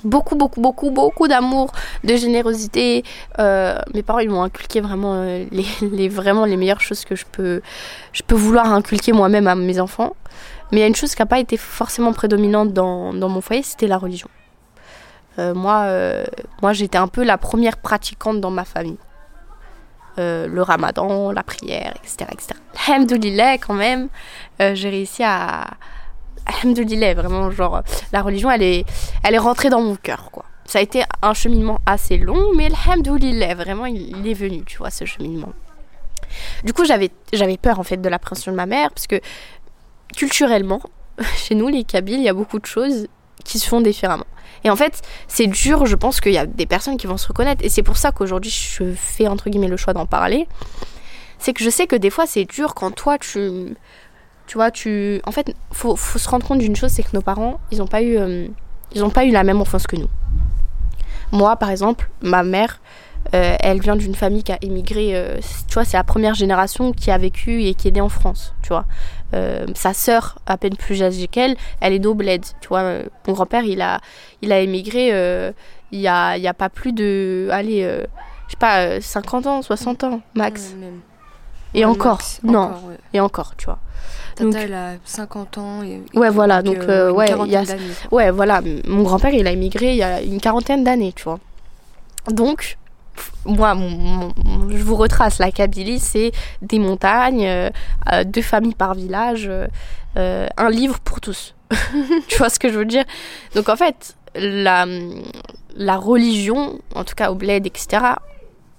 [0.05, 1.73] beaucoup, beaucoup, beaucoup, beaucoup d'amour,
[2.05, 3.05] de générosité.
[3.39, 7.25] Euh, mes parents, ils m'ont inculqué vraiment euh, les, vraiment les meilleures choses que je
[7.31, 7.63] peux,
[8.13, 10.15] je peux vouloir inculquer moi-même à mes enfants.
[10.73, 13.41] Mais il y a une chose qui n'a pas été forcément prédominante dans, dans mon
[13.41, 14.29] foyer, c'était la religion.
[15.39, 15.87] Euh, moi,
[16.61, 18.99] moi j'étais un peu la première pratiquante dans ma famille.
[20.17, 22.27] le ramadan, la prière, etc.
[22.33, 22.55] etc.
[22.89, 24.09] Alhamdoulilah, quand même,
[24.59, 25.69] j'ai réussi à,
[26.47, 28.85] Alhamdoulilah, vraiment, genre, la religion, elle est,
[29.23, 30.45] elle est rentrée dans mon cœur, quoi.
[30.65, 34.91] Ça a été un cheminement assez long, mais Alhamdoulilah, vraiment, il, est venu, tu vois,
[34.91, 35.53] ce cheminement.
[36.65, 39.21] Du coup, j'avais, j'avais peur, en fait, de l'appréhension de ma mère, parce que
[40.17, 40.81] culturellement,
[41.37, 43.07] chez nous, les Kabyles, il y a beaucoup de choses
[43.45, 44.27] qui se font différemment.
[44.65, 47.27] Et en fait, c'est dur, je pense qu'il y a des personnes qui vont se
[47.27, 50.47] reconnaître, et c'est pour ça qu'aujourd'hui, je fais, entre guillemets, le choix d'en parler.
[51.39, 53.75] C'est que je sais que des fois, c'est dur quand toi, tu
[54.47, 55.21] tu vois, tu.
[55.25, 57.87] En fait, faut, faut se rendre compte d'une chose, c'est que nos parents, ils n'ont
[57.87, 58.49] pas eu, euh,
[59.15, 60.09] pas eu la même enfance que nous.
[61.31, 62.81] Moi, par exemple, ma mère,
[63.35, 65.13] euh, elle vient d'une famille qui a émigré.
[65.15, 65.39] Euh,
[65.69, 68.55] tu vois, c'est la première génération qui a vécu et qui est née en France.
[68.63, 68.85] Tu vois,
[69.75, 72.45] sa sœur, à peine plus âgée qu'elle, elle est d'Obled.
[72.61, 74.01] Tu vois, mon grand-père, il a,
[74.43, 75.09] il a émigré.
[75.93, 79.63] il y a, il y a pas plus de, allez, je sais pas, 50 ans,
[79.63, 80.75] 60 ans max.
[81.75, 82.73] et encore, non,
[83.13, 83.79] et encore, tu vois.
[84.35, 85.83] Tata, elle a 50 ans.
[85.83, 86.63] Et, ouais, voilà.
[86.63, 87.65] Donc, euh, ouais, y a,
[88.11, 88.61] ouais, voilà.
[88.87, 91.39] Mon grand-père, il a immigré il y a une quarantaine d'années, tu vois.
[92.29, 92.79] Donc,
[93.45, 93.77] moi,
[94.71, 95.39] je vous retrace.
[95.39, 97.71] La Kabylie, c'est des montagnes, euh,
[98.13, 99.51] euh, deux familles par village,
[100.17, 101.55] un livre pour tous.
[102.29, 103.05] tu vois ce que je veux dire?
[103.55, 104.87] Donc, en fait, la,
[105.75, 108.05] la religion, en tout cas au bled, etc.,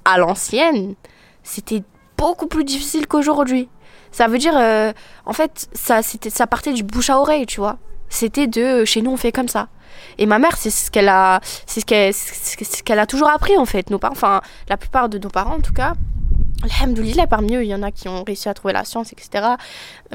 [0.05, 0.95] à l'ancienne,
[1.43, 1.84] c'était
[2.17, 3.69] beaucoup plus difficile qu'aujourd'hui.
[4.11, 4.93] Ça veut dire, euh,
[5.25, 7.77] en fait, ça, ça partait du bouche à oreille, tu vois.
[8.09, 9.69] C'était de euh, chez nous, on fait comme ça.
[10.17, 13.89] Et ma mère, c'est ce qu'elle a, c'est ce qu'elle, a toujours appris, en fait.
[13.89, 15.93] Nos parents, enfin, la plupart de nos parents, en tout cas,
[16.63, 19.45] Alhamdoulilah, parmi eux, il y en a qui ont réussi à trouver la science, etc.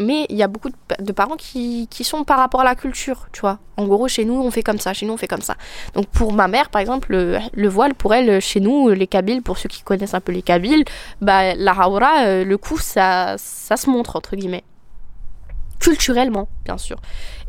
[0.01, 3.27] Mais il y a beaucoup de, parents qui, qui, sont par rapport à la culture,
[3.33, 3.59] tu vois.
[3.77, 5.57] En gros, chez nous, on fait comme ça, chez nous, on fait comme ça.
[5.95, 9.59] Donc pour ma mère, par exemple, le, voile, pour elle, chez nous, les Kabyles, pour
[9.59, 10.85] ceux qui connaissent un peu les Kabyles,
[11.21, 14.65] bah, la haoura, euh, le coup, ça, ça se montre, entre guillemets
[15.79, 16.97] culturellement, bien sûr.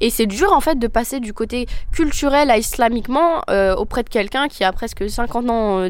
[0.02, 4.10] Et c'est dur en fait de passer du côté culturel à islamiquement euh, auprès de
[4.10, 5.90] quelqu'un qui a presque 50 ans euh,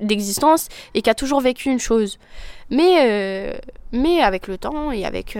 [0.00, 2.18] d'existence et qui a toujours vécu une chose.
[2.70, 3.58] Mais, euh,
[3.92, 5.36] mais avec le temps et avec,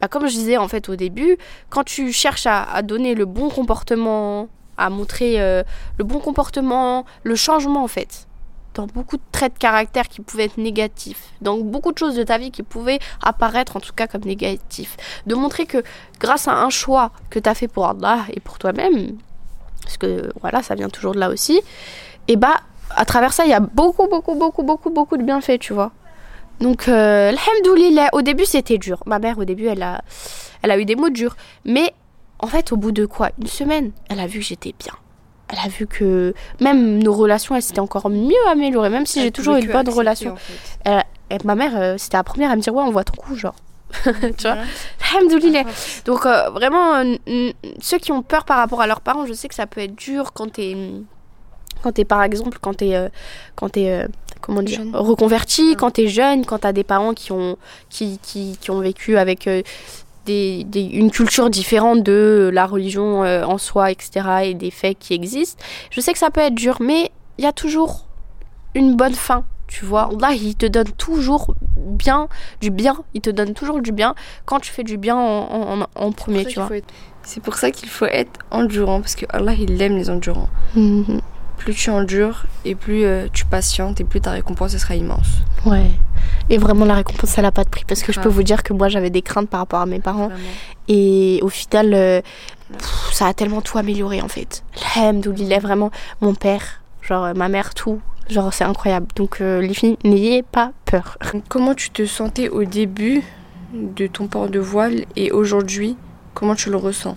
[0.00, 1.36] bah, comme je disais en fait au début,
[1.68, 4.48] quand tu cherches à, à donner le bon comportement,
[4.78, 8.26] à montrer le bon comportement, le changement en fait,
[8.76, 12.22] dans beaucoup de traits de caractère qui pouvaient être négatifs, dans beaucoup de choses de
[12.22, 14.96] ta vie qui pouvaient apparaître en tout cas comme négatifs.
[15.26, 15.82] De montrer que
[16.20, 19.16] grâce à un choix que tu as fait pour Allah et pour toi-même,
[19.82, 21.60] parce que voilà, ça vient toujours de là aussi,
[22.28, 22.56] et bah
[22.90, 25.92] à travers ça, il y a beaucoup, beaucoup, beaucoup, beaucoup, beaucoup de bienfaits, tu vois.
[26.60, 27.32] Donc, euh,
[28.12, 29.02] au début c'était dur.
[29.06, 30.00] Ma mère, au début, elle a,
[30.62, 31.36] elle a eu des mots durs.
[31.64, 31.92] Mais
[32.38, 33.30] en fait, au bout de quoi?
[33.38, 34.94] Une semaine, elle a vu que j'étais bien
[35.48, 39.30] elle a vu que même nos relations, elles s'étaient encore mieux améliorées, même si j'ai
[39.30, 40.34] toujours eu une bonne relation.
[41.44, 43.54] ma mère, euh, c'était la première à me dire Ouais, on voit ton cou, genre.
[44.04, 44.56] tu vois?
[45.14, 45.62] Alhamdoulilah.
[46.04, 47.02] Donc, euh, vraiment,
[47.80, 49.94] ceux qui ont peur par rapport à leurs parents, je sais que ça peut être
[49.94, 50.76] dur quand t'es.
[51.82, 52.96] Quand t'es, par exemple, quand t'es.
[52.96, 53.08] Euh,
[53.54, 54.06] quand t'es
[54.40, 57.56] comment dire, reconverti, quand t'es jeune, quand t'as des parents qui ont,
[57.88, 59.48] qui, qui, qui ont vécu avec
[60.28, 65.62] une culture différente de la religion euh, en soi, etc., et des faits qui existent.
[65.90, 68.06] Je sais que ça peut être dur, mais il y a toujours
[68.74, 69.44] une bonne fin.
[69.66, 72.28] Tu vois, là, il te donne toujours bien,
[72.60, 72.98] du bien.
[73.14, 74.14] Il te donne toujours du bien
[74.44, 76.68] quand tu fais du bien en, premier, tu vois.
[77.22, 80.48] C'est pour ça qu'il faut être endurant, parce que Allah, il aime les endurants.
[80.76, 81.20] Mhm.
[81.56, 85.42] Plus tu endures et plus euh, tu patientes et plus ta récompense elle sera immense.
[85.64, 85.90] Ouais.
[86.48, 87.84] Et vraiment, la récompense, ça n'a pas de prix.
[87.86, 89.98] Parce que je peux vous dire que moi, j'avais des craintes par rapport à mes
[89.98, 90.28] parents.
[90.28, 90.48] Vraiment.
[90.88, 92.20] Et au final, euh,
[92.72, 94.62] pff, ça a tellement tout amélioré en fait.
[94.94, 95.90] Alhamdoulilah, vraiment,
[96.20, 98.00] mon père, genre euh, ma mère, tout.
[98.28, 99.06] Genre, c'est incroyable.
[99.16, 101.18] Donc, euh, les filles, n'ayez pas peur.
[101.48, 103.22] Comment tu te sentais au début
[103.72, 105.96] de ton port de voile et aujourd'hui,
[106.32, 107.16] comment tu le ressens?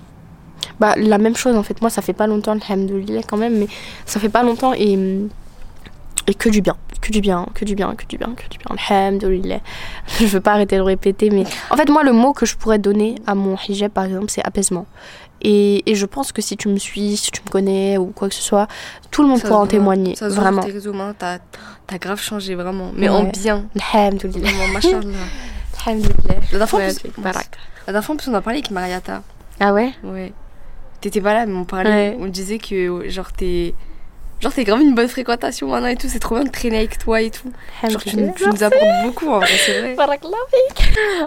[0.80, 1.82] Bah, la même chose en fait.
[1.82, 3.68] Moi, ça fait pas longtemps, alhamdoulilah quand même, mais
[4.06, 4.98] ça fait pas longtemps et,
[6.28, 6.76] et que du bien.
[7.02, 8.76] Que du bien, que du bien, que du bien, que du bien.
[8.90, 9.60] Alhamdoulilah.
[10.20, 12.56] Je veux pas arrêter de le répéter, mais en fait, moi, le mot que je
[12.58, 14.86] pourrais donner à mon hijab, par exemple, c'est apaisement.
[15.42, 18.28] Et, et je pense que si tu me suis, si tu me connais ou quoi
[18.28, 18.68] que ce soit,
[19.12, 19.70] tout le monde Ça pourra en voit.
[19.70, 20.16] témoigner.
[20.18, 20.62] Ça vraiment.
[20.62, 21.38] tes réseaux humains, t'as
[21.88, 22.92] as grave changé vraiment.
[22.94, 23.32] Mais en Ouais.
[23.32, 23.64] bien.
[23.94, 24.50] Alhamdoulilah.
[24.74, 25.00] Machallah.
[25.86, 26.14] Alhamdulillah.
[26.28, 29.24] La dernière fois, en Ouais, en plus, on a parlé avec Mariata.
[29.62, 29.94] Ah ouais?
[30.04, 30.34] Ouais.
[31.02, 31.90] T'étais pas là, mais on parlait.
[32.12, 32.18] Ouais.
[32.20, 33.74] On disait que, genre, t'es.
[34.42, 36.08] Genre, t'es grave une bonne fréquentation maintenant et tout.
[36.08, 37.52] C'est trop bien de traîner avec toi et tout.
[37.92, 39.96] Genre, tu, nous- tu nous apportes beaucoup, en vrai, c'est vrai.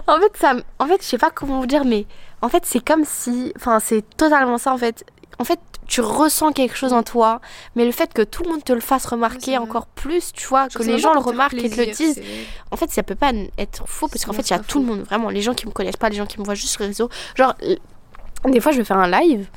[0.07, 2.05] En fait, ça, en fait, je sais pas comment vous dire, mais
[2.41, 5.05] en fait, c'est comme si, enfin, c'est totalement ça en fait.
[5.39, 7.41] En fait, tu ressens quelque chose en toi,
[7.75, 10.67] mais le fait que tout le monde te le fasse remarquer encore plus, tu vois,
[10.67, 12.15] que les gens le remarquent et te le disent,
[12.71, 14.85] en fait, ça peut pas être faux parce qu'en fait, il y a tout le
[14.85, 16.81] monde, vraiment, les gens qui me connaissent pas, les gens qui me voient juste sur
[16.81, 17.09] les réseaux.
[17.35, 17.53] Genre,
[18.51, 19.47] des fois, je vais faire un live,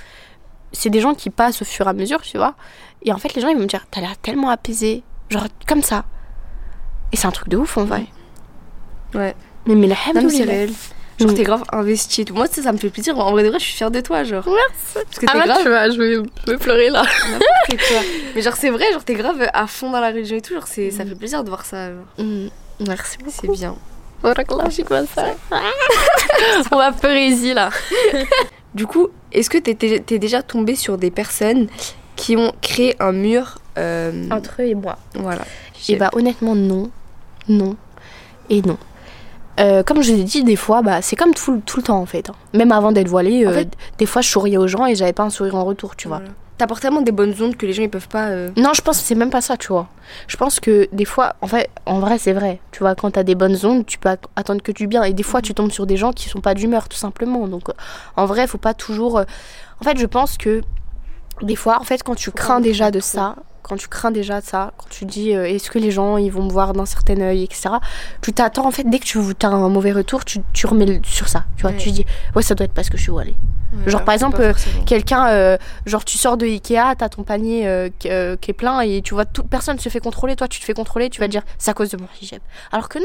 [0.73, 2.55] c'est des gens qui passent au fur et à mesure, tu vois,
[3.03, 5.83] et en fait, les gens, ils vont me dire, t'as l'air tellement apaisé, genre, comme
[5.83, 6.05] ça.
[7.13, 8.07] Et c'est un truc de ouf, en vrai.
[9.15, 9.35] Ouais.
[9.67, 10.71] Mais, mais Non, mais c'est réel.
[11.19, 11.35] Genre, Mm.
[11.35, 12.35] t'es grave investi et tout.
[12.35, 13.19] Moi, tu sais, ça me fait plaisir.
[13.19, 14.45] En vrai, de vrai, je suis fière de toi, genre.
[14.47, 14.93] Merci.
[14.93, 15.67] Parce que t'es grave.
[15.69, 17.05] vas, je vais me pleurer là.
[18.35, 20.53] Mais genre, c'est vrai, genre, t'es grave à fond dans la religion et tout.
[20.53, 21.09] Genre, c'est, ça Mm.
[21.09, 21.89] fait plaisir de voir ça.
[21.91, 22.05] genre.
[22.87, 23.31] Merci beaucoup.
[23.41, 23.77] C'est bien.
[25.15, 25.25] Ça
[26.73, 27.71] On va pleurer ici là.
[28.77, 31.67] Du coup, est-ce que t'es, déjà tombé sur des personnes
[32.15, 34.99] qui ont créé un mur euh, Entre eux et moi.
[35.15, 35.43] Voilà.
[35.89, 36.91] Et bah honnêtement non,
[37.49, 37.75] non
[38.51, 38.77] et non.
[39.59, 42.05] Euh, comme je l'ai dit, des fois, bah, c'est comme tout, tout le temps en
[42.07, 42.29] fait.
[42.29, 42.35] hein.
[42.53, 45.15] Même avant d'être voilée, En euh, fait- des fois je souriais aux gens et j'avais
[45.15, 46.21] pas un sourire en retour, tu vois.
[46.59, 48.29] T'apportes tellement des bonnes ondes que les gens ils peuvent pas.
[48.29, 49.89] euh, Non, je pense que c'est même pas ça, tu vois.
[50.27, 52.61] Je pense que des fois, en fait, en vrai, c'est vrai.
[52.73, 55.03] Tu vois, quand t'as des bonnes ondes, tu peux at- attendre que du bien.
[55.03, 57.47] Et des fois, tu tombes sur des gens qui sont pas d'humeur, tout simplement.
[57.47, 57.73] Donc, euh,
[58.17, 59.19] en vrai, faut pas toujours.
[59.19, 59.25] euh,
[59.81, 60.63] En fait, je pense que
[61.43, 64.47] des fois, en fait, quand tu crains déjà de ça, quand tu crains déjà de
[64.47, 67.21] ça, quand tu dis euh, est-ce que les gens ils vont me voir d'un certain
[67.21, 67.69] œil, etc.
[68.23, 71.01] Tu t'attends en fait dès que tu as un mauvais retour, tu, tu remets le-
[71.03, 71.45] sur ça.
[71.57, 71.77] Tu vois, Ouais.
[71.77, 73.35] tu dis ouais ça doit être parce que je suis voilée.
[73.73, 74.53] Ouais, Genre, alors par exemple, euh.
[74.87, 75.57] Quelqu'un, euh,
[75.87, 79.03] genre tu sors de Ikea, t'as ton panier euh, qui, euh, qui est plein et
[79.03, 81.43] tu vois toute personne se fait contrôler, toi tu te fais contrôler, tu vas dire
[81.59, 82.41] c'est à cause de mon hijab.
[82.73, 83.05] Alors que non,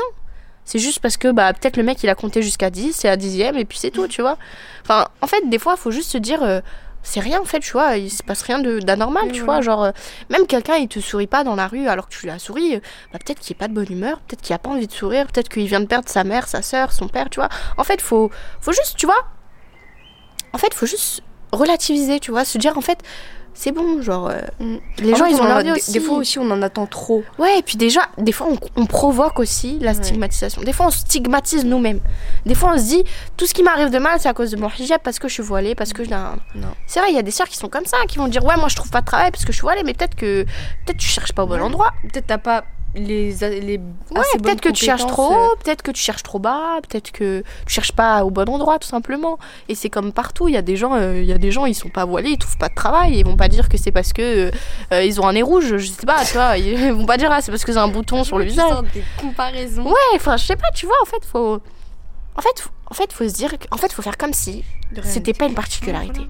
[0.66, 3.18] c'est juste parce que bah peut-être le mec il a compté jusqu'à 10, c'est à
[3.18, 4.38] dixième et puis c'est tout, tu vois.
[4.84, 6.62] Enfin, en fait des fois faut juste se dire
[7.03, 9.45] c'est rien en fait, tu vois, il se passe rien de- d'anormal, tu voilà.
[9.45, 9.91] vois, genre euh,
[10.30, 12.76] même quelqu'un il te sourit pas dans la rue alors que tu lui as souri,
[12.76, 12.80] euh,
[13.12, 15.26] bah, peut-être qu'il est pas de bonne humeur, peut-être qu'il a pas envie de sourire,
[15.28, 17.49] peut-être qu'il vient de perdre sa mère, sa soeur, son père, tu vois.
[17.78, 19.26] En fait, faut faut juste, tu vois,
[20.54, 21.22] en fait, faut juste
[21.52, 22.99] relativiser, tu vois, se dire en fait,
[23.54, 24.78] c'est bon, genre euh, Mm.
[24.99, 25.91] les En gens fait, ils on ont leur vie aussi.
[25.91, 27.22] Des fois aussi, on en attend trop.
[27.38, 29.97] Ouais, et puis déjà, des fois on, on provoque aussi la Ouais.
[30.02, 30.62] stigmatisation.
[30.62, 31.99] Des fois on stigmatise nous-mêmes.
[32.45, 33.04] Des fois on se dit
[33.36, 35.34] tout ce qui m'arrive de mal c'est à cause de mon hijab parce que je
[35.34, 36.30] suis voilée, parce que je Non.
[36.88, 38.56] C'est vrai, il y a des sœurs qui sont comme ça, qui vont dire ouais
[38.56, 40.43] moi je trouve pas de travail parce que je suis voilée, mais peut-être que
[40.86, 41.91] peut-être tu cherches pas au bon endroit.
[42.04, 42.64] Peut-être t'as pas
[42.96, 43.32] les.
[43.34, 43.78] les
[44.12, 47.12] Ouais, peut-être que tu cherches trop euh, haut, peut-être que tu cherches trop bas, peut-être
[47.12, 49.39] que tu cherches pas au bon endroit tout simplement.
[49.70, 51.66] Et c'est comme partout, il y a des gens, euh, il y a des gens
[51.66, 53.92] ils sont pas voilés, ils trouvent pas de travail, ils vont pas dire que c'est
[53.92, 54.52] parce que euh,
[54.94, 57.30] euh, ils ont un nez rouge, je sais pas, tu vois, ils vont pas dire
[57.32, 58.70] ah c'est parce que j'ai un bouton sur le visage.
[58.94, 59.86] des comparaisons.
[59.86, 61.60] Ouais, enfin je sais pas, tu vois, en fait faut,
[62.36, 64.64] en fait, faut- en fait faut se dire, en fait faut faire comme si
[65.04, 66.22] c'était pas une particularité.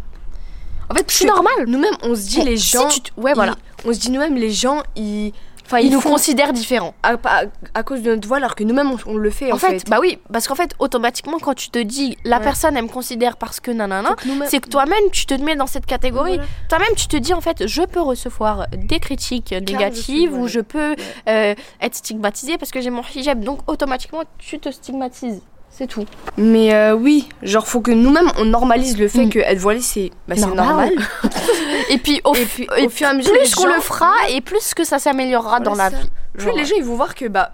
[0.89, 1.53] En fait, C'est normal.
[1.67, 2.87] Nous-mêmes, on se dit les si gens.
[2.89, 3.55] tu te- ouais voilà,
[3.85, 5.31] ils- on se dit nous-mêmes les gens ils.
[5.71, 6.93] Enfin, ils, nous font considèrent différents.
[7.03, 7.43] à, à-
[7.73, 9.89] à cause de notre voix alors que nous-mêmes on, on le fait en, En fait,
[9.89, 12.43] bah oui, parce qu'en fait, automatiquement, quand tu te dis la Ouais.
[12.43, 15.67] personne, elle me considère parce que nanana, que c'est que toi-même, tu te mets dans
[15.67, 16.35] cette catégorie.
[16.35, 16.49] Voilà.
[16.69, 20.95] Toi-même, tu te dis, en fait, je peux recevoir des critiques négatives ou je peux
[21.29, 23.41] euh, être stigmatisée parce que j'ai mon hijab.
[23.43, 25.41] Donc, automatiquement, tu te stigmatises.
[25.73, 26.05] C'est tout.
[26.37, 29.29] Mais euh, oui, genre faut que nous-mêmes on normalise le fait Mm.
[29.29, 30.55] que être voilée c'est bah, Normal.
[30.65, 30.93] normal.
[31.89, 33.79] Et puis, au, Et f- puis et au fur et à mesure plus qu'on le
[33.81, 36.09] fera et plus que ça s'améliorera dans la vie.
[36.37, 37.51] Plus les gens ils vont voir que bah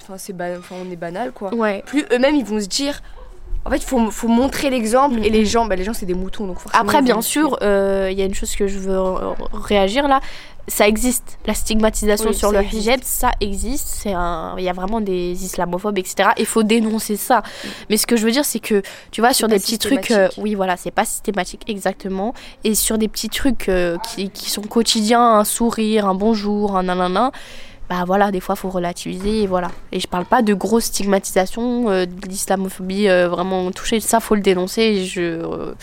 [0.00, 1.52] enfin c'est ba- enfin on est banal quoi.
[1.54, 1.82] Ouais.
[1.86, 3.00] Plus eux-mêmes ils vont se dire
[3.66, 5.46] En fait, il faut, faut montrer l'exemple et Mm, les mm.
[5.46, 6.58] gens, bah, les gens c'est des moutons donc.
[6.74, 10.20] Après, bien sûr, euh, il y a une chose que je veux euh, réagir là.
[10.66, 12.82] Ça existe, la stigmatisation Oui, sur le existe.
[12.82, 13.86] hijab, ça existe.
[13.86, 16.30] C'est un, il y a vraiment des islamophobes, etc.
[16.38, 17.42] Il faut dénoncer ça.
[17.90, 20.28] Mais ce que je veux dire, c'est que tu vois sur des petits trucs, euh,
[20.38, 22.32] oui, voilà, c'est pas systématique exactement.
[22.64, 26.84] Et sur des petits trucs euh, qui, qui sont quotidiens, un sourire, un bonjour, un
[26.84, 27.30] nanana.
[27.90, 29.70] Bah voilà, des fois faut relativiser et voilà.
[29.92, 34.34] Et je parle pas de grosse stigmatisation, euh, de l'islamophobie euh, vraiment touchée, ça faut
[34.34, 34.80] le dénoncer.
[34.80, 35.74] Et je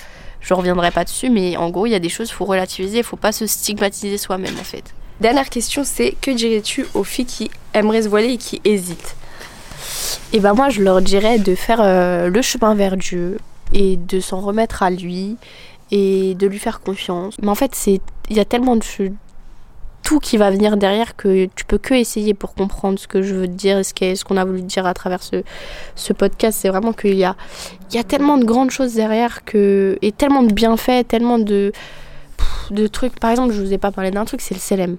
[0.42, 3.16] je reviendrai pas dessus, mais en gros il y a des choses faut relativiser, faut
[3.16, 4.84] pas se stigmatiser soi-même en fait.
[5.20, 9.16] Dernière question, c'est que dirais-tu aux filles qui aimeraient se voiler et qui hésitent?
[10.34, 13.38] Et ben moi je leur dirais de faire euh, le chemin vers Dieu
[13.74, 15.38] et de s'en remettre à lui
[15.92, 17.36] et de lui faire confiance.
[17.42, 18.84] Mais en fait c'est il y a tellement de
[20.04, 23.36] tout qui va venir derrière que tu peux que essayer pour comprendre ce que je
[23.36, 23.84] veux te dire et
[24.16, 25.44] ce qu'on a voulu dire à travers ce,
[25.96, 26.60] ce podcast.
[26.62, 27.36] C'est vraiment qu'il y a,
[27.94, 31.72] y a tellement de grandes choses derrière que, et tellement de bienfaits, tellement de,
[32.72, 33.20] de trucs.
[33.20, 34.98] Par exemple, je vous ai pas parlé d'un truc, c'est le selem.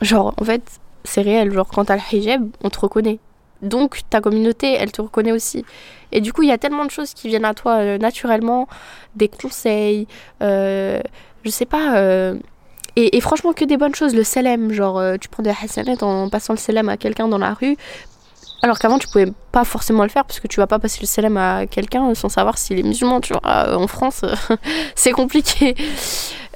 [0.00, 0.62] Genre, en fait,
[1.04, 1.52] c'est réel.
[1.52, 3.18] Genre, quand t'as le hijab, on te reconnaît.
[3.62, 5.64] Donc, ta communauté, elle te reconnaît aussi.
[6.12, 8.68] Et du coup, il y a tellement de choses qui viennent à toi euh, naturellement,
[9.16, 10.06] des conseils,
[10.42, 11.00] euh,
[11.44, 11.96] je sais pas.
[11.96, 12.36] euh,
[12.96, 14.14] et, et franchement, que des bonnes choses.
[14.14, 17.38] Le selem, genre, euh, tu prends des hasanettes en passant le selem à quelqu'un dans
[17.38, 17.76] la rue.
[18.62, 21.06] Alors qu'avant, tu pouvais pas forcément le faire parce que tu vas pas passer le
[21.06, 23.42] selem à quelqu'un sans savoir s'il est musulman, tu vois.
[23.46, 24.24] Euh, En France,
[24.94, 25.74] c'est compliqué.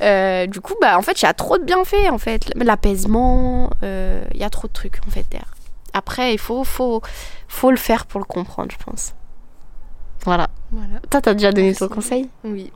[0.01, 2.51] Euh, du coup, bah, en fait, il y a trop de bienfaits, en fait.
[2.55, 5.53] L'apaisement, euh, il y a trop de trucs, en fait, derrière.
[5.93, 7.03] Après, il faut, faut,
[7.47, 9.15] faut le faire pour le comprendre, je pense.
[10.25, 10.49] Voilà.
[10.73, 11.01] Voilà.
[11.11, 11.81] Toi, t'as déjà donné Merci.
[11.81, 12.29] ton conseil?
[12.45, 12.73] Oui.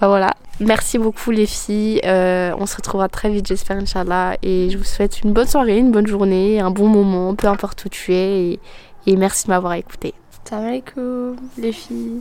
[0.00, 0.34] Bah voilà.
[0.60, 2.00] Merci beaucoup, les filles.
[2.04, 4.36] Euh, on se retrouvera très vite, j'espère, Inch'Allah.
[4.42, 7.84] Et je vous souhaite une bonne soirée, une bonne journée, un bon moment, peu importe
[7.84, 8.52] où tu es.
[8.52, 8.60] Et,
[9.06, 10.14] et merci de m'avoir écouté.
[10.44, 12.20] Salam alaikum, les filles.